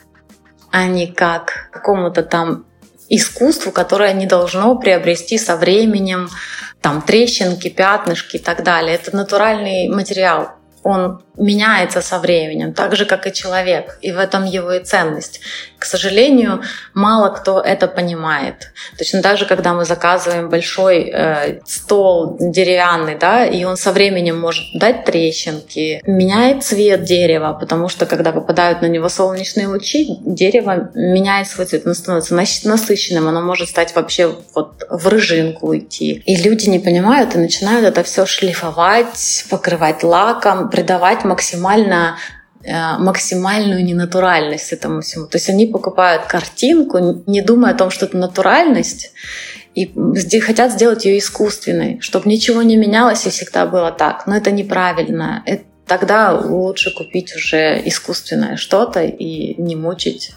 а 0.71 0.87
не 0.87 1.07
как 1.07 1.69
к 1.71 1.73
какому-то 1.73 2.23
там 2.23 2.65
искусству, 3.09 3.71
которое 3.71 4.13
не 4.13 4.25
должно 4.25 4.75
приобрести 4.75 5.37
со 5.37 5.55
временем 5.55 6.29
там 6.81 7.01
трещинки, 7.01 7.69
пятнышки 7.69 8.37
и 8.37 8.39
так 8.39 8.63
далее. 8.63 8.95
Это 8.95 9.15
натуральный 9.15 9.87
материал. 9.89 10.51
Он 10.83 11.21
меняется 11.35 12.01
со 12.01 12.19
временем, 12.19 12.73
так 12.73 12.95
же, 12.95 13.05
как 13.05 13.27
и 13.27 13.33
человек. 13.33 13.97
И 14.01 14.11
в 14.11 14.19
этом 14.19 14.45
его 14.45 14.71
и 14.71 14.83
ценность. 14.83 15.41
Сожалению, 15.87 16.61
мало 16.93 17.29
кто 17.29 17.59
это 17.59 17.87
понимает. 17.87 18.71
Точно 18.97 19.21
так 19.21 19.37
же, 19.37 19.45
когда 19.45 19.73
мы 19.73 19.85
заказываем 19.85 20.49
большой 20.49 21.09
э, 21.09 21.59
стол 21.65 22.37
деревянный, 22.39 23.15
да, 23.15 23.45
и 23.45 23.63
он 23.63 23.77
со 23.77 23.91
временем 23.91 24.39
может 24.39 24.65
дать 24.73 25.05
трещинки, 25.05 26.01
меняет 26.05 26.63
цвет 26.63 27.03
дерева, 27.03 27.57
потому 27.59 27.89
что 27.89 28.05
когда 28.05 28.31
попадают 28.31 28.81
на 28.81 28.87
него 28.87 29.09
солнечные 29.09 29.67
лучи, 29.67 30.17
дерево 30.25 30.91
меняет 30.93 31.47
свой 31.47 31.65
цвет, 31.65 31.85
оно 31.85 31.93
становится 31.93 32.35
насыщенным, 32.67 33.27
оно 33.27 33.41
может 33.41 33.69
стать 33.69 33.95
вообще 33.95 34.35
вот 34.53 34.83
в 34.89 35.07
рыжинку 35.07 35.67
уйти. 35.67 36.23
И 36.25 36.35
люди 36.35 36.69
не 36.69 36.79
понимают 36.79 37.35
и 37.35 37.39
начинают 37.39 37.85
это 37.85 38.03
все 38.03 38.25
шлифовать, 38.25 39.45
покрывать 39.49 40.03
лаком, 40.03 40.69
придавать 40.69 41.23
максимально 41.23 42.17
максимальную 42.67 43.83
ненатуральность 43.83 44.73
этому 44.73 45.01
всему. 45.01 45.27
То 45.27 45.37
есть 45.37 45.49
они 45.49 45.65
покупают 45.65 46.25
картинку, 46.25 47.23
не 47.25 47.41
думая 47.41 47.73
о 47.73 47.77
том, 47.77 47.89
что 47.89 48.05
это 48.05 48.17
натуральность, 48.17 49.13
и 49.73 50.39
хотят 50.39 50.71
сделать 50.71 51.05
ее 51.05 51.19
искусственной, 51.19 51.99
чтобы 52.01 52.29
ничего 52.29 52.63
не 52.63 52.77
менялось 52.77 53.25
и 53.27 53.29
всегда 53.29 53.67
было 53.67 53.91
так. 53.91 54.25
Но 54.25 54.35
это 54.35 54.49
неправильно. 54.51 55.43
Это 55.45 55.63
тогда 55.85 56.33
лучше 56.33 56.93
купить 56.93 57.33
уже 57.35 57.81
искусственное 57.85 58.57
что-то 58.57 59.03
и 59.03 59.59
не 59.59 59.75
мучить 59.75 60.33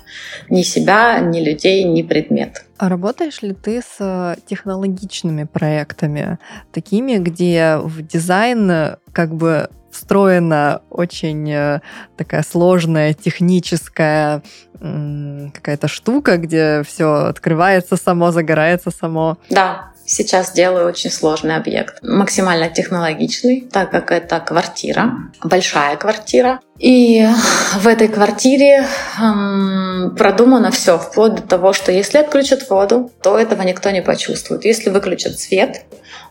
ни 0.49 0.63
себя, 0.63 1.19
ни 1.21 1.41
людей, 1.41 1.85
ни 1.85 2.03
предмет. 2.03 2.65
А 2.79 2.89
работаешь 2.89 3.43
ли 3.43 3.53
ты 3.53 3.83
с 3.83 3.97
э, 3.99 4.37
технологичными 4.47 5.45
проектами, 5.45 6.39
такими, 6.73 7.17
где 7.17 7.79
в 7.83 8.07
дизайн 8.07 8.97
как 9.13 9.35
бы 9.35 9.69
встроена 9.91 10.83
очень 10.91 11.51
э, 11.51 11.81
такая 12.17 12.43
сложная 12.43 13.15
техническая 13.15 14.43
какая-то 14.81 15.89
штука, 15.89 16.39
где 16.39 16.83
все 16.87 17.27
открывается 17.27 17.97
само, 17.97 18.31
загорается 18.31 18.91
само. 18.91 19.37
Да, 19.51 19.93
сейчас 20.07 20.53
делаю 20.53 20.87
очень 20.87 21.11
сложный 21.11 21.57
объект. 21.57 22.03
Максимально 22.03 22.69
технологичный, 22.69 23.69
так 23.71 23.91
как 23.91 24.11
это 24.11 24.41
квартира, 24.41 25.13
большая 25.45 25.97
квартира. 25.97 26.61
И 26.79 27.27
в 27.75 27.87
этой 27.87 28.09
квартире 28.09 28.87
эм, 29.21 30.15
продумано 30.17 30.71
все, 30.71 30.99
вплоть 30.99 31.35
до 31.35 31.43
того, 31.43 31.73
что 31.73 31.93
если 31.93 32.19
отключат 32.19 32.69
воду, 32.71 33.13
то 33.23 33.39
этого 33.39 33.63
никто 33.63 33.91
не 33.91 34.01
почувствует. 34.01 34.65
Если 34.65 34.89
выключат 34.89 35.39
свет, 35.39 35.83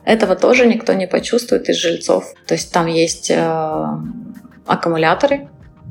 этого 0.05 0.35
тоже 0.35 0.65
никто 0.65 0.93
не 0.93 1.07
почувствует 1.07 1.69
из 1.69 1.77
жильцов. 1.77 2.33
То 2.47 2.53
есть 2.55 2.71
там 2.71 2.87
есть 2.87 3.29
э, 3.31 3.85
аккумуляторы, 4.65 5.49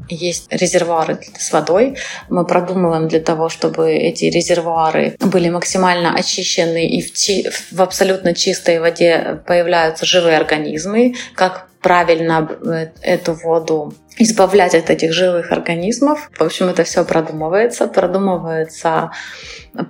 есть 0.09 0.51
резервуары 0.51 1.21
с 1.39 1.53
водой. 1.53 1.97
Мы 2.31 2.47
продумываем 2.47 3.09
для 3.09 3.21
того, 3.21 3.49
чтобы 3.49 3.93
эти 3.93 4.25
резервуары 4.25 5.17
были 5.21 5.51
максимально 5.51 6.15
очищены 6.15 6.87
и 6.87 7.03
в, 7.03 7.13
чи- 7.13 7.49
в 7.73 7.83
абсолютно 7.83 8.35
чистой 8.35 8.81
воде 8.81 9.43
появляются 9.47 10.07
живые 10.07 10.39
организмы. 10.39 11.15
Как 11.35 11.69
правильно 11.83 12.49
э, 12.65 12.89
эту 13.03 13.35
воду 13.35 13.95
избавлять 14.17 14.75
от 14.75 14.91
этих 14.91 15.13
живых 15.13 15.53
организмов. 15.53 16.31
В 16.37 16.43
общем, 16.43 16.69
это 16.69 16.83
все 16.83 17.05
продумывается. 17.05 17.87
Продумывается 17.87 19.13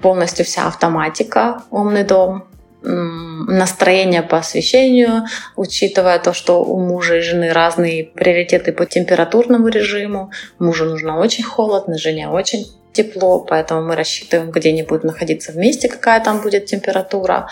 полностью 0.02 0.44
вся 0.44 0.66
автоматика 0.66 1.62
«Умный 1.70 2.04
дом», 2.04 2.47
настроение 2.82 4.22
по 4.22 4.38
освещению, 4.38 5.24
учитывая 5.56 6.18
то, 6.18 6.32
что 6.32 6.62
у 6.62 6.78
мужа 6.78 7.16
и 7.16 7.20
жены 7.20 7.52
разные 7.52 8.04
приоритеты 8.04 8.72
по 8.72 8.86
температурному 8.86 9.68
режиму. 9.68 10.30
Мужу 10.58 10.84
нужно 10.84 11.18
очень 11.18 11.44
холодно, 11.44 11.98
жене 11.98 12.28
очень 12.28 12.66
тепло, 12.92 13.40
поэтому 13.40 13.82
мы 13.82 13.96
рассчитываем, 13.96 14.50
где 14.50 14.70
они 14.70 14.82
будут 14.82 15.04
находиться 15.04 15.52
вместе, 15.52 15.88
какая 15.88 16.20
там 16.20 16.40
будет 16.40 16.66
температура. 16.66 17.48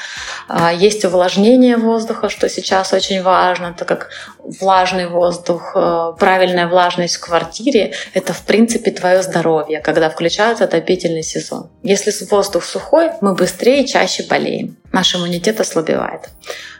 А, 0.49 0.73
есть 0.73 1.05
увлажнение 1.05 1.77
воздуха, 1.77 2.29
что 2.29 2.49
сейчас 2.49 2.93
очень 2.93 3.23
важно, 3.23 3.75
так 3.77 3.89
как 3.89 4.11
влажный 4.39 5.07
воздух, 5.07 5.73
э, 5.75 6.13
правильная 6.19 6.69
влажность 6.69 7.17
в 7.17 7.21
квартире— 7.21 7.93
это, 8.15 8.33
в 8.33 8.43
принципе, 8.43 8.91
твое 8.91 9.23
здоровье, 9.23 9.81
когда 9.81 10.11
включается 10.11 10.65
отопительный 10.65 11.23
сезон. 11.23 11.71
Если 11.83 12.13
воздух 12.31 12.65
сухой, 12.65 13.11
мы 13.21 13.35
быстрее 13.35 13.83
и 13.83 13.87
чаще 13.87 14.25
болеем. 14.25 14.77
Наш 14.93 15.15
иммунитет 15.15 15.61
ослабевает. 15.61 16.29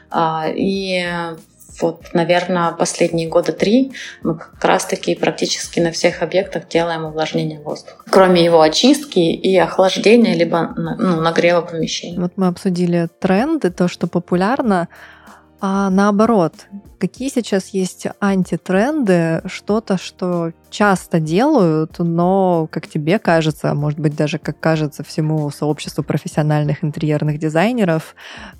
А, 0.09 0.45
и 0.47 1.05
вот, 1.81 2.13
наверное, 2.13 2.71
последние 2.71 3.27
года 3.27 3.51
три 3.51 3.91
мы 4.23 4.35
как 4.35 4.63
раз-таки 4.63 5.15
практически 5.15 5.79
на 5.79 5.91
всех 5.91 6.21
объектах 6.21 6.67
делаем 6.67 7.05
увлажнение 7.05 7.59
воздуха. 7.59 8.03
Кроме 8.09 8.43
его 8.43 8.61
очистки 8.61 9.19
и 9.19 9.55
охлаждения, 9.57 10.35
либо 10.35 10.73
ну, 10.75 11.21
нагрева 11.21 11.61
помещения. 11.61 12.19
Вот 12.19 12.33
мы 12.35 12.47
обсудили 12.47 13.07
тренды, 13.19 13.69
то, 13.71 13.87
что 13.87 14.07
популярно. 14.07 14.87
А 15.59 15.89
наоборот, 15.89 16.53
какие 16.99 17.29
сейчас 17.29 17.69
есть 17.69 18.05
антитренды, 18.19 19.41
что-то, 19.47 19.97
что 19.97 20.51
часто 20.69 21.19
делают, 21.19 21.97
но, 21.97 22.67
как 22.71 22.87
тебе 22.87 23.17
кажется, 23.17 23.73
может 23.73 23.99
быть, 23.99 24.15
даже 24.15 24.37
как 24.37 24.59
кажется 24.59 25.03
всему 25.03 25.49
сообществу 25.49 26.03
профессиональных 26.03 26.83
интерьерных 26.83 27.39
дизайнеров, 27.39 28.15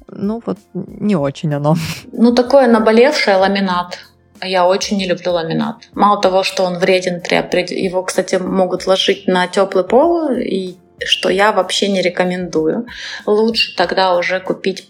ну 0.08 0.42
вот 0.46 0.58
не 0.74 1.16
очень 1.16 1.54
оно. 1.54 1.76
Ну, 2.12 2.34
такое 2.34 2.68
наболевшее 2.68 3.38
ламинат. 3.38 4.00
Я 4.44 4.68
очень 4.68 4.98
не 4.98 5.08
люблю 5.08 5.32
ламинат. 5.32 5.90
Мало 5.94 6.22
того, 6.22 6.44
что 6.44 6.64
он 6.64 6.78
вреден, 6.78 7.22
его, 7.22 8.04
кстати, 8.04 8.36
могут 8.36 8.88
ложить 8.88 9.28
на 9.28 9.48
теплый 9.48 9.84
пол, 9.84 10.30
и 10.32 10.78
что 11.06 11.30
я 11.30 11.52
вообще 11.52 11.90
не 11.90 12.02
рекомендую. 12.02 12.88
Лучше 13.26 13.76
тогда 13.76 14.16
уже 14.16 14.40
купить 14.40 14.90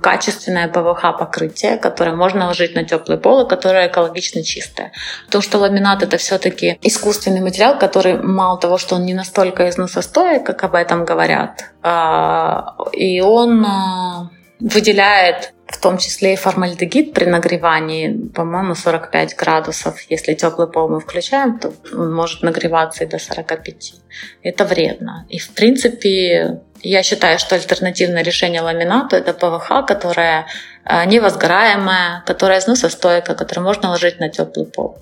качественное 0.00 0.68
ПВХ 0.68 1.18
покрытие, 1.18 1.78
которое 1.78 2.14
можно 2.14 2.46
ложить 2.46 2.74
на 2.74 2.84
теплый 2.84 3.18
пол 3.18 3.44
и 3.44 3.48
которое 3.48 3.88
экологично 3.88 4.42
чистое. 4.44 4.92
Потому 5.26 5.42
что 5.42 5.58
ламинат 5.58 6.02
это 6.02 6.16
все-таки 6.16 6.78
искусственный 6.82 7.40
материал, 7.40 7.78
который 7.78 8.22
мало 8.22 8.58
того, 8.58 8.78
что 8.78 8.94
он 8.94 9.04
не 9.04 9.14
настолько 9.14 9.68
износостоек, 9.68 10.46
как 10.46 10.62
об 10.64 10.74
этом 10.74 11.04
говорят, 11.04 11.64
а, 11.82 12.76
и 12.92 13.20
он 13.20 13.64
а, 13.64 14.30
выделяет 14.60 15.52
в 15.66 15.78
том 15.78 15.98
числе 15.98 16.32
и 16.32 16.36
формальдегид 16.36 17.12
при 17.12 17.26
нагревании, 17.26 18.28
по-моему, 18.34 18.74
45 18.74 19.36
градусов. 19.36 20.00
Если 20.08 20.34
теплый 20.34 20.66
пол 20.66 20.88
мы 20.88 21.00
включаем, 21.00 21.58
то 21.58 21.72
он 21.92 22.14
может 22.14 22.42
нагреваться 22.42 23.04
и 23.04 23.06
до 23.06 23.18
45. 23.18 23.94
Это 24.42 24.64
вредно. 24.64 25.26
И, 25.28 25.38
в 25.38 25.50
принципе, 25.50 26.60
я 26.80 27.02
считаю, 27.02 27.38
что 27.38 27.54
альтернативное 27.54 28.22
решение 28.22 28.62
ламинату— 28.62 29.16
это 29.16 29.34
ПВХ, 29.34 29.86
которое 29.86 30.46
э, 30.84 31.04
невозгораемое, 31.04 32.22
которое 32.26 32.60
износостойкое, 32.60 33.36
которое 33.36 33.60
можно 33.60 33.90
ложить 33.90 34.20
на 34.20 34.30
теплый 34.30 34.66
пол. 34.66 34.98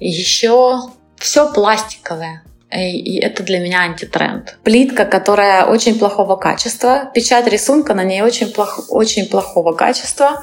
Еще 0.00 0.80
все 1.16 1.52
пластиковое. 1.52 2.42
И 2.72 3.18
это 3.18 3.42
для 3.42 3.58
меня 3.58 3.80
антитренд. 3.80 4.56
Плитка, 4.62 5.04
которая 5.04 5.66
очень 5.66 5.98
плохого 5.98 6.36
качества, 6.36 7.10
печать 7.12 7.48
рисунка 7.48 7.94
на 7.94 8.04
ней 8.04 8.22
очень, 8.22 8.52
плох, 8.52 8.84
очень 8.90 9.26
плохого 9.26 9.72
качества, 9.72 10.40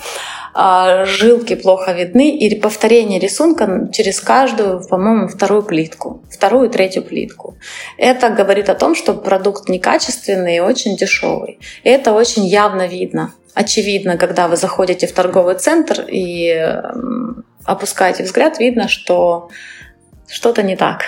а, 0.53 1.05
жилки 1.05 1.55
плохо 1.55 1.93
видны, 1.93 2.37
и 2.37 2.53
повторение 2.59 3.19
рисунка 3.19 3.89
через 3.93 4.19
каждую, 4.19 4.85
по-моему, 4.85 5.29
вторую 5.29 5.63
плитку, 5.63 6.21
вторую 6.29 6.69
третью 6.69 7.03
плитку. 7.03 7.57
Это 7.97 8.29
говорит 8.29 8.69
о 8.69 8.75
том, 8.75 8.93
что 8.93 9.13
продукт 9.13 9.69
некачественный 9.69 10.57
и 10.57 10.59
очень 10.59 10.97
дешевый. 10.97 11.59
И 11.83 11.89
это 11.89 12.11
очень 12.11 12.45
явно 12.45 12.87
видно. 12.87 13.33
Очевидно, 13.53 14.17
когда 14.17 14.49
вы 14.49 14.57
заходите 14.57 15.07
в 15.07 15.13
торговый 15.13 15.55
центр 15.55 16.01
и 16.01 16.81
опускаете 17.63 18.23
взгляд, 18.23 18.59
видно, 18.59 18.89
что 18.89 19.49
что-то 20.27 20.61
не 20.61 20.75
так 20.75 21.03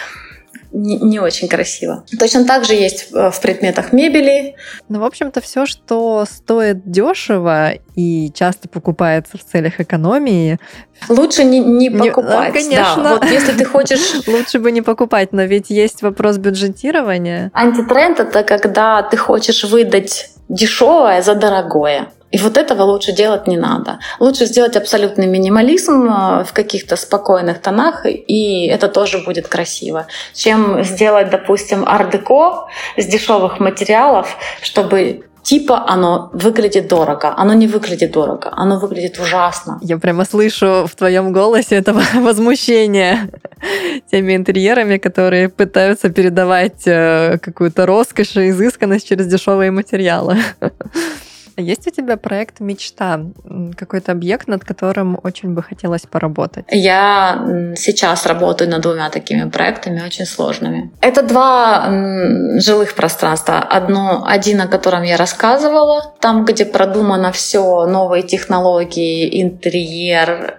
не, 0.71 0.97
не 0.97 1.19
очень 1.19 1.47
красиво. 1.47 2.03
Точно 2.19 2.45
так 2.45 2.65
же 2.65 2.73
есть 2.73 3.07
э, 3.13 3.31
в 3.31 3.41
предметах 3.41 3.91
мебели. 3.91 4.55
Ну, 4.87 4.99
в 4.99 5.03
общем-то, 5.03 5.41
все, 5.41 5.65
что 5.65 6.25
стоит 6.29 6.89
дешево 6.89 7.73
и 7.95 8.31
часто 8.33 8.69
покупается 8.69 9.37
в 9.37 9.43
целях 9.43 9.79
экономии. 9.79 10.59
Лучше 11.07 11.43
не, 11.43 11.59
не 11.59 11.89
покупать. 11.89 12.53
Не, 12.53 12.61
конечно. 12.61 13.03
Да, 13.03 13.13
вот 13.15 13.25
если 13.25 13.53
ты 13.53 13.65
хочешь... 13.65 13.99
Лучше 14.27 14.59
бы 14.59 14.71
не 14.71 14.81
покупать, 14.81 15.33
но 15.33 15.43
ведь 15.43 15.69
есть 15.69 16.01
вопрос 16.01 16.37
бюджетирования. 16.37 17.51
Антитренд— 17.53 18.19
это 18.21 18.43
когда 18.43 19.01
ты 19.01 19.17
хочешь 19.17 19.63
выдать 19.63 20.31
дешевое 20.49 21.21
за 21.21 21.35
дорогое. 21.35 22.09
И 22.31 22.37
вот 22.37 22.57
этого 22.57 22.83
лучше 22.83 23.11
делать 23.11 23.47
не 23.47 23.57
надо. 23.57 23.99
Лучше 24.19 24.45
сделать 24.45 24.75
абсолютный 24.75 25.27
минимализм 25.27 26.03
э, 26.03 26.43
в 26.43 26.53
каких-то 26.53 26.95
спокойных 26.95 27.61
тонах, 27.61 28.05
и 28.05 28.67
это 28.67 28.87
тоже 28.87 29.19
будет 29.19 29.47
красиво, 29.47 30.05
чем 30.33 30.83
сделать, 30.83 31.29
допустим, 31.29 31.83
ар-деко 31.87 32.67
с 32.97 33.05
дешевых 33.05 33.59
материалов, 33.59 34.37
чтобы 34.61 35.23
типа 35.49 35.85
оно 35.87 36.29
выглядит 36.33 36.87
дорого. 36.87 37.33
Оно 37.37 37.53
не 37.53 37.67
выглядит 37.67 38.11
дорого, 38.11 38.51
оно 38.55 38.79
выглядит 38.79 39.19
ужасно. 39.19 39.79
Я 39.81 39.97
прямо 39.97 40.25
слышу 40.25 40.85
в 40.85 40.95
твоем 40.95 41.33
голосе 41.33 41.75
это 41.75 41.93
возмущение 42.15 43.29
теми 44.11 44.35
интерьерами, 44.35 44.97
которые 44.97 45.49
пытаются 45.49 46.09
передавать 46.09 46.85
э, 46.85 47.37
какую-то 47.41 47.85
роскошь 47.85 48.35
и 48.35 48.49
изысканность 48.49 49.07
через 49.07 49.27
дешевые 49.27 49.71
материалы. 49.71 50.37
А 51.59 51.61
есть 51.61 51.85
у 51.87 51.89
тебя 51.89 52.15
проект 52.15 52.61
мечта? 52.61 53.19
Какой-то 53.75 54.13
объект, 54.13 54.47
над 54.47 54.63
которым 54.63 55.19
очень 55.23 55.53
бы 55.53 55.61
хотелось 55.61 56.03
поработать? 56.03 56.63
Я 56.71 57.73
сейчас 57.75 58.25
работаю 58.25 58.69
над 58.69 58.81
двумя 58.81 59.09
такими 59.09 59.49
проектами, 59.49 60.01
очень 60.01 60.25
сложными. 60.25 60.89
Это 61.01 61.21
два 61.21 61.89
жилых 62.61 62.95
пространства. 62.95 63.59
Одно, 63.59 64.23
один, 64.25 64.61
о 64.61 64.67
котором 64.67 65.03
я 65.03 65.17
рассказывала, 65.17 66.13
там, 66.21 66.45
где 66.45 66.63
продумано 66.65 67.33
все, 67.33 67.85
новые 67.87 68.23
технологии, 68.23 69.41
интерьер, 69.41 70.55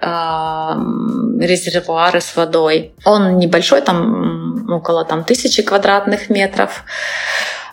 резервуары 1.41 2.21
с 2.21 2.37
водой. 2.37 2.93
Он 3.07 3.39
небольшой, 3.39 3.81
там 3.81 4.69
около 4.71 5.07
там, 5.07 5.25
тысячи 5.25 5.63
квадратных 5.63 6.29
метров. 6.29 6.85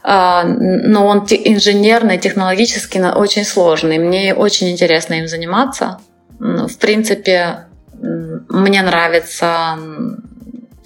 А, 0.09 0.45
но 0.45 1.05
он 1.05 1.27
инженерный, 1.29 2.17
технологически 2.17 2.97
очень 2.97 3.43
сложный. 3.43 3.97
Мне 3.97 4.33
очень 4.33 4.69
интересно 4.69 5.15
им 5.15 5.27
заниматься. 5.27 5.99
В 6.39 6.77
принципе, 6.77 7.65
мне 7.91 8.81
нравится 8.83 9.77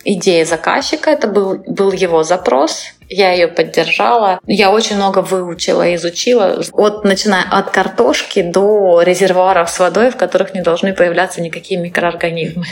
идея 0.03 0.43
заказчика, 0.45 1.11
это 1.11 1.27
был, 1.27 1.63
был 1.67 1.91
его 1.91 2.23
запрос, 2.23 2.85
я 3.09 3.33
ее 3.33 3.47
поддержала. 3.47 4.39
Я 4.47 4.71
очень 4.71 4.95
много 4.95 5.19
выучила, 5.19 5.93
изучила, 5.93 6.59
от, 6.71 7.03
начиная 7.03 7.43
от 7.43 7.69
картошки 7.69 8.41
до 8.41 9.03
резервуаров 9.03 9.69
с 9.69 9.77
водой, 9.77 10.09
в 10.09 10.17
которых 10.17 10.55
не 10.55 10.61
должны 10.61 10.95
появляться 10.95 11.41
никакие 11.41 11.79
микроорганизмы. 11.79 12.65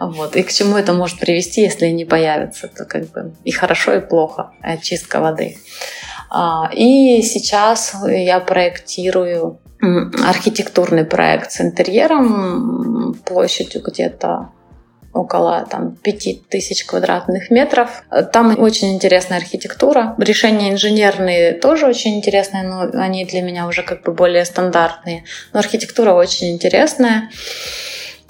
Вот. 0.00 0.36
И 0.36 0.42
к 0.42 0.52
чему 0.52 0.76
это 0.76 0.92
может 0.92 1.18
привести, 1.18 1.62
если 1.62 1.86
не 1.88 2.04
появится, 2.04 2.68
то 2.68 2.84
как 2.84 3.10
бы 3.10 3.34
и 3.44 3.50
хорошо, 3.50 3.94
и 3.94 4.00
плохо 4.00 4.50
очистка 4.60 5.20
воды. 5.20 5.56
А, 6.30 6.70
и 6.72 7.22
сейчас 7.22 7.94
я 8.08 8.40
проектирую 8.40 9.60
архитектурный 10.26 11.04
проект 11.04 11.52
с 11.52 11.60
интерьером 11.60 13.14
площадью 13.24 13.82
где-то 13.82 14.50
около 15.12 15.64
там, 15.70 15.94
5000 15.94 16.84
квадратных 16.84 17.50
метров. 17.50 18.02
Там 18.32 18.58
очень 18.58 18.94
интересная 18.94 19.38
архитектура. 19.38 20.16
Решения 20.18 20.72
инженерные 20.72 21.52
тоже 21.52 21.86
очень 21.86 22.16
интересные, 22.16 22.64
но 22.64 22.90
они 23.00 23.24
для 23.24 23.40
меня 23.40 23.68
уже 23.68 23.82
как 23.84 24.02
бы 24.02 24.12
более 24.12 24.44
стандартные. 24.44 25.24
Но 25.52 25.60
архитектура 25.60 26.12
очень 26.12 26.52
интересная. 26.52 27.30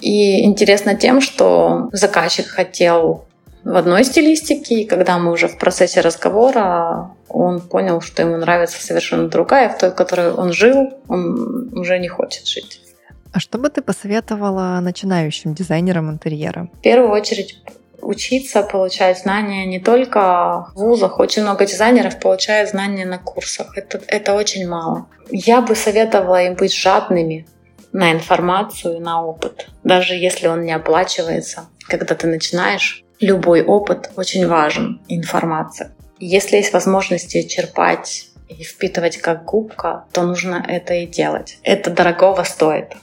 И 0.01 0.43
интересно 0.43 0.95
тем, 0.95 1.21
что 1.21 1.89
заказчик 1.91 2.47
хотел 2.47 3.25
в 3.63 3.75
одной 3.75 4.03
стилистике, 4.03 4.81
и 4.81 4.85
когда 4.85 5.17
мы 5.17 5.31
уже 5.31 5.47
в 5.47 5.57
процессе 5.57 6.01
разговора, 6.01 7.11
он 7.29 7.59
понял, 7.59 7.99
что 8.01 8.21
ему 8.21 8.37
нравится 8.37 8.83
совершенно 8.83 9.27
другая, 9.27 9.69
в 9.69 9.77
той, 9.77 9.89
в 9.89 9.95
которой 9.95 10.31
он 10.31 10.53
жил, 10.53 10.93
он 11.07 11.77
уже 11.77 11.97
не 11.97 12.07
хочет 12.07 12.45
жить. 12.45 12.81
А 13.33 13.39
что 13.39 13.57
бы 13.57 13.69
ты 13.69 13.81
посоветовала 13.81 14.79
начинающим 14.81 15.53
дизайнерам 15.53 16.09
интерьера? 16.11 16.69
В 16.73 16.81
первую 16.81 17.11
очередь 17.11 17.61
учиться, 18.01 18.61
получать 18.61 19.19
знания 19.19 19.65
не 19.65 19.79
только 19.79 20.67
в 20.75 20.79
вузах. 20.79 21.19
Очень 21.19 21.41
много 21.41 21.65
дизайнеров 21.65 22.19
получают 22.19 22.69
знания 22.69 23.05
на 23.05 23.17
курсах. 23.17 23.77
Это, 23.77 23.99
это 24.07 24.33
очень 24.33 24.69
мало. 24.69 25.07
Я 25.31 25.61
бы 25.61 25.75
советовала 25.75 26.43
им 26.43 26.53
быть 26.53 26.73
жадными, 26.73 27.47
на 27.95 28.11
информацию, 28.11 28.99
на 28.99 29.23
опыт, 29.23 29.69
даже 29.85 30.15
если 30.15 30.47
он 30.47 30.63
не 30.63 30.73
оплачивается. 30.73 31.67
Когда 31.87 32.13
ты 32.13 32.27
начинаешь, 32.27 33.05
любой 33.21 33.63
опыт 33.63 34.11
очень 34.17 34.45
важен, 34.47 35.01
информация. 35.07 35.93
Если 36.19 36.57
есть 36.57 36.73
возможности 36.73 37.47
черпать 37.47 38.27
и 38.49 38.63
впитывать 38.63 39.17
как 39.17 39.45
губка, 39.45 40.03
то 40.11 40.23
нужно 40.23 40.61
это 40.67 40.93
и 40.93 41.05
делать. 41.05 41.57
Это 41.63 41.89
дорогого 41.89 42.43
стоит. 42.43 42.97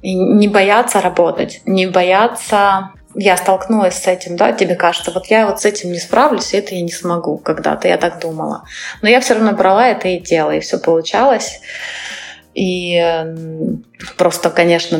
И 0.00 0.14
не 0.14 0.48
бояться 0.48 1.02
работать, 1.02 1.60
не 1.66 1.86
бояться 1.86 2.92
я 3.14 3.36
столкнулась 3.36 4.02
с 4.02 4.06
этим, 4.06 4.36
да, 4.36 4.52
тебе 4.52 4.76
кажется, 4.76 5.10
вот 5.10 5.26
я 5.26 5.46
вот 5.46 5.60
с 5.60 5.64
этим 5.64 5.92
не 5.92 5.98
справлюсь, 5.98 6.54
и 6.54 6.56
это 6.58 6.74
я 6.74 6.82
не 6.82 6.92
смогу 6.92 7.36
когда-то, 7.36 7.88
я 7.88 7.98
так 7.98 8.20
думала. 8.20 8.64
Но 9.02 9.08
я 9.08 9.20
все 9.20 9.34
равно 9.34 9.52
брала 9.52 9.88
это 9.88 10.08
и 10.08 10.20
делала, 10.20 10.52
и 10.52 10.60
все 10.60 10.78
получалось. 10.78 11.60
И 12.58 13.00
просто, 14.16 14.50
конечно, 14.50 14.98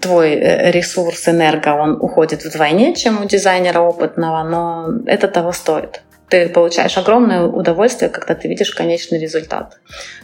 твой 0.00 0.30
э, 0.30 0.70
ресурс 0.70 1.28
энерго, 1.28 1.74
он 1.74 1.98
уходит 2.00 2.42
вдвойне, 2.42 2.94
чем 2.94 3.22
у 3.22 3.26
дизайнера 3.26 3.80
опытного, 3.80 4.42
но 4.44 4.88
это 5.06 5.28
того 5.28 5.52
стоит. 5.52 6.00
Ты 6.30 6.48
получаешь 6.48 6.96
огромное 6.96 7.42
удовольствие, 7.42 8.08
когда 8.08 8.34
ты 8.34 8.48
видишь 8.48 8.70
конечный 8.70 9.18
результат. 9.18 9.78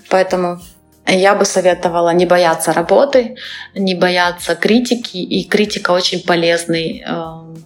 Поэтому 0.08 0.58
я 1.06 1.34
бы 1.34 1.44
советовала 1.44 2.14
не 2.14 2.24
бояться 2.24 2.72
работы, 2.72 3.36
не 3.74 3.94
бояться 3.94 4.54
критики, 4.54 5.18
и 5.18 5.46
критика 5.46 5.90
очень 5.90 6.24
полезный 6.24 7.04
э, 7.06 7.56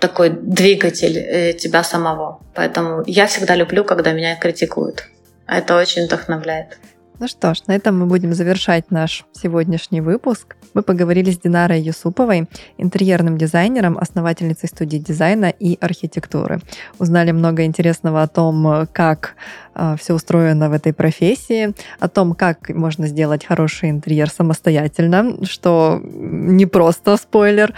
такой 0.00 0.30
двигатель 0.30 1.16
э, 1.16 1.52
тебя 1.52 1.84
самого. 1.84 2.40
Поэтому 2.56 3.04
я 3.06 3.28
всегда 3.28 3.54
люблю, 3.54 3.84
когда 3.84 4.12
меня 4.12 4.34
критикуют. 4.34 5.04
Это 5.46 5.76
очень 5.76 6.06
вдохновляет. 6.06 6.78
Ну 7.18 7.28
что 7.28 7.54
ж, 7.54 7.62
на 7.66 7.72
этом 7.74 7.98
мы 7.98 8.04
будем 8.06 8.34
завершать 8.34 8.90
наш 8.90 9.24
сегодняшний 9.32 10.02
выпуск. 10.02 10.56
Мы 10.74 10.82
поговорили 10.82 11.30
с 11.30 11.38
Динарой 11.38 11.80
Юсуповой, 11.80 12.46
интерьерным 12.76 13.38
дизайнером, 13.38 13.96
основательницей 13.96 14.68
студии 14.68 14.98
дизайна 14.98 15.46
и 15.46 15.78
архитектуры. 15.80 16.60
Узнали 16.98 17.32
много 17.32 17.64
интересного 17.64 18.22
о 18.22 18.28
том, 18.28 18.86
как 18.92 19.34
э, 19.74 19.96
все 19.98 20.12
устроено 20.12 20.68
в 20.68 20.74
этой 20.74 20.92
профессии, 20.92 21.74
о 22.00 22.08
том, 22.08 22.34
как 22.34 22.68
можно 22.68 23.06
сделать 23.06 23.46
хороший 23.46 23.88
интерьер 23.88 24.28
самостоятельно, 24.28 25.42
что 25.46 26.02
не 26.02 26.66
просто 26.66 27.16
спойлер, 27.16 27.72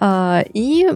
э, 0.00 0.42
и 0.52 0.88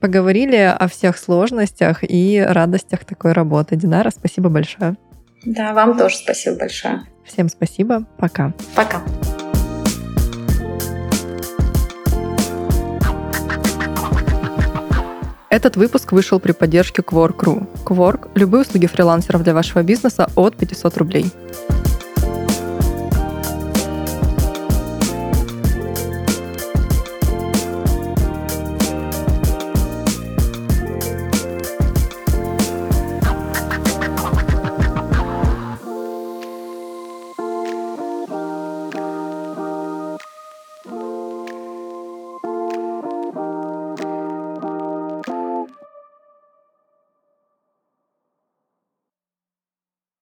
поговорили 0.00 0.56
о 0.56 0.86
всех 0.86 1.16
сложностях 1.16 2.00
и 2.02 2.44
радостях 2.46 3.06
такой 3.06 3.32
работы. 3.32 3.76
Динара, 3.76 4.10
спасибо 4.10 4.50
большое. 4.50 4.96
Да, 5.44 5.72
вам 5.72 5.98
тоже 5.98 6.16
спасибо 6.16 6.56
большое. 6.56 7.02
Всем 7.24 7.48
спасибо. 7.48 8.04
Пока. 8.18 8.52
Пока. 8.74 9.02
Этот 15.50 15.76
выпуск 15.76 16.12
вышел 16.12 16.40
при 16.40 16.52
поддержке 16.52 17.02
Quark.ru. 17.02 17.68
Quark– 17.84 18.30
любые 18.34 18.62
услуги 18.62 18.86
фрилансеров 18.86 19.42
для 19.42 19.52
вашего 19.52 19.82
бизнеса 19.82 20.30
от 20.34 20.56
500 20.56 20.96
рублей. 20.96 21.26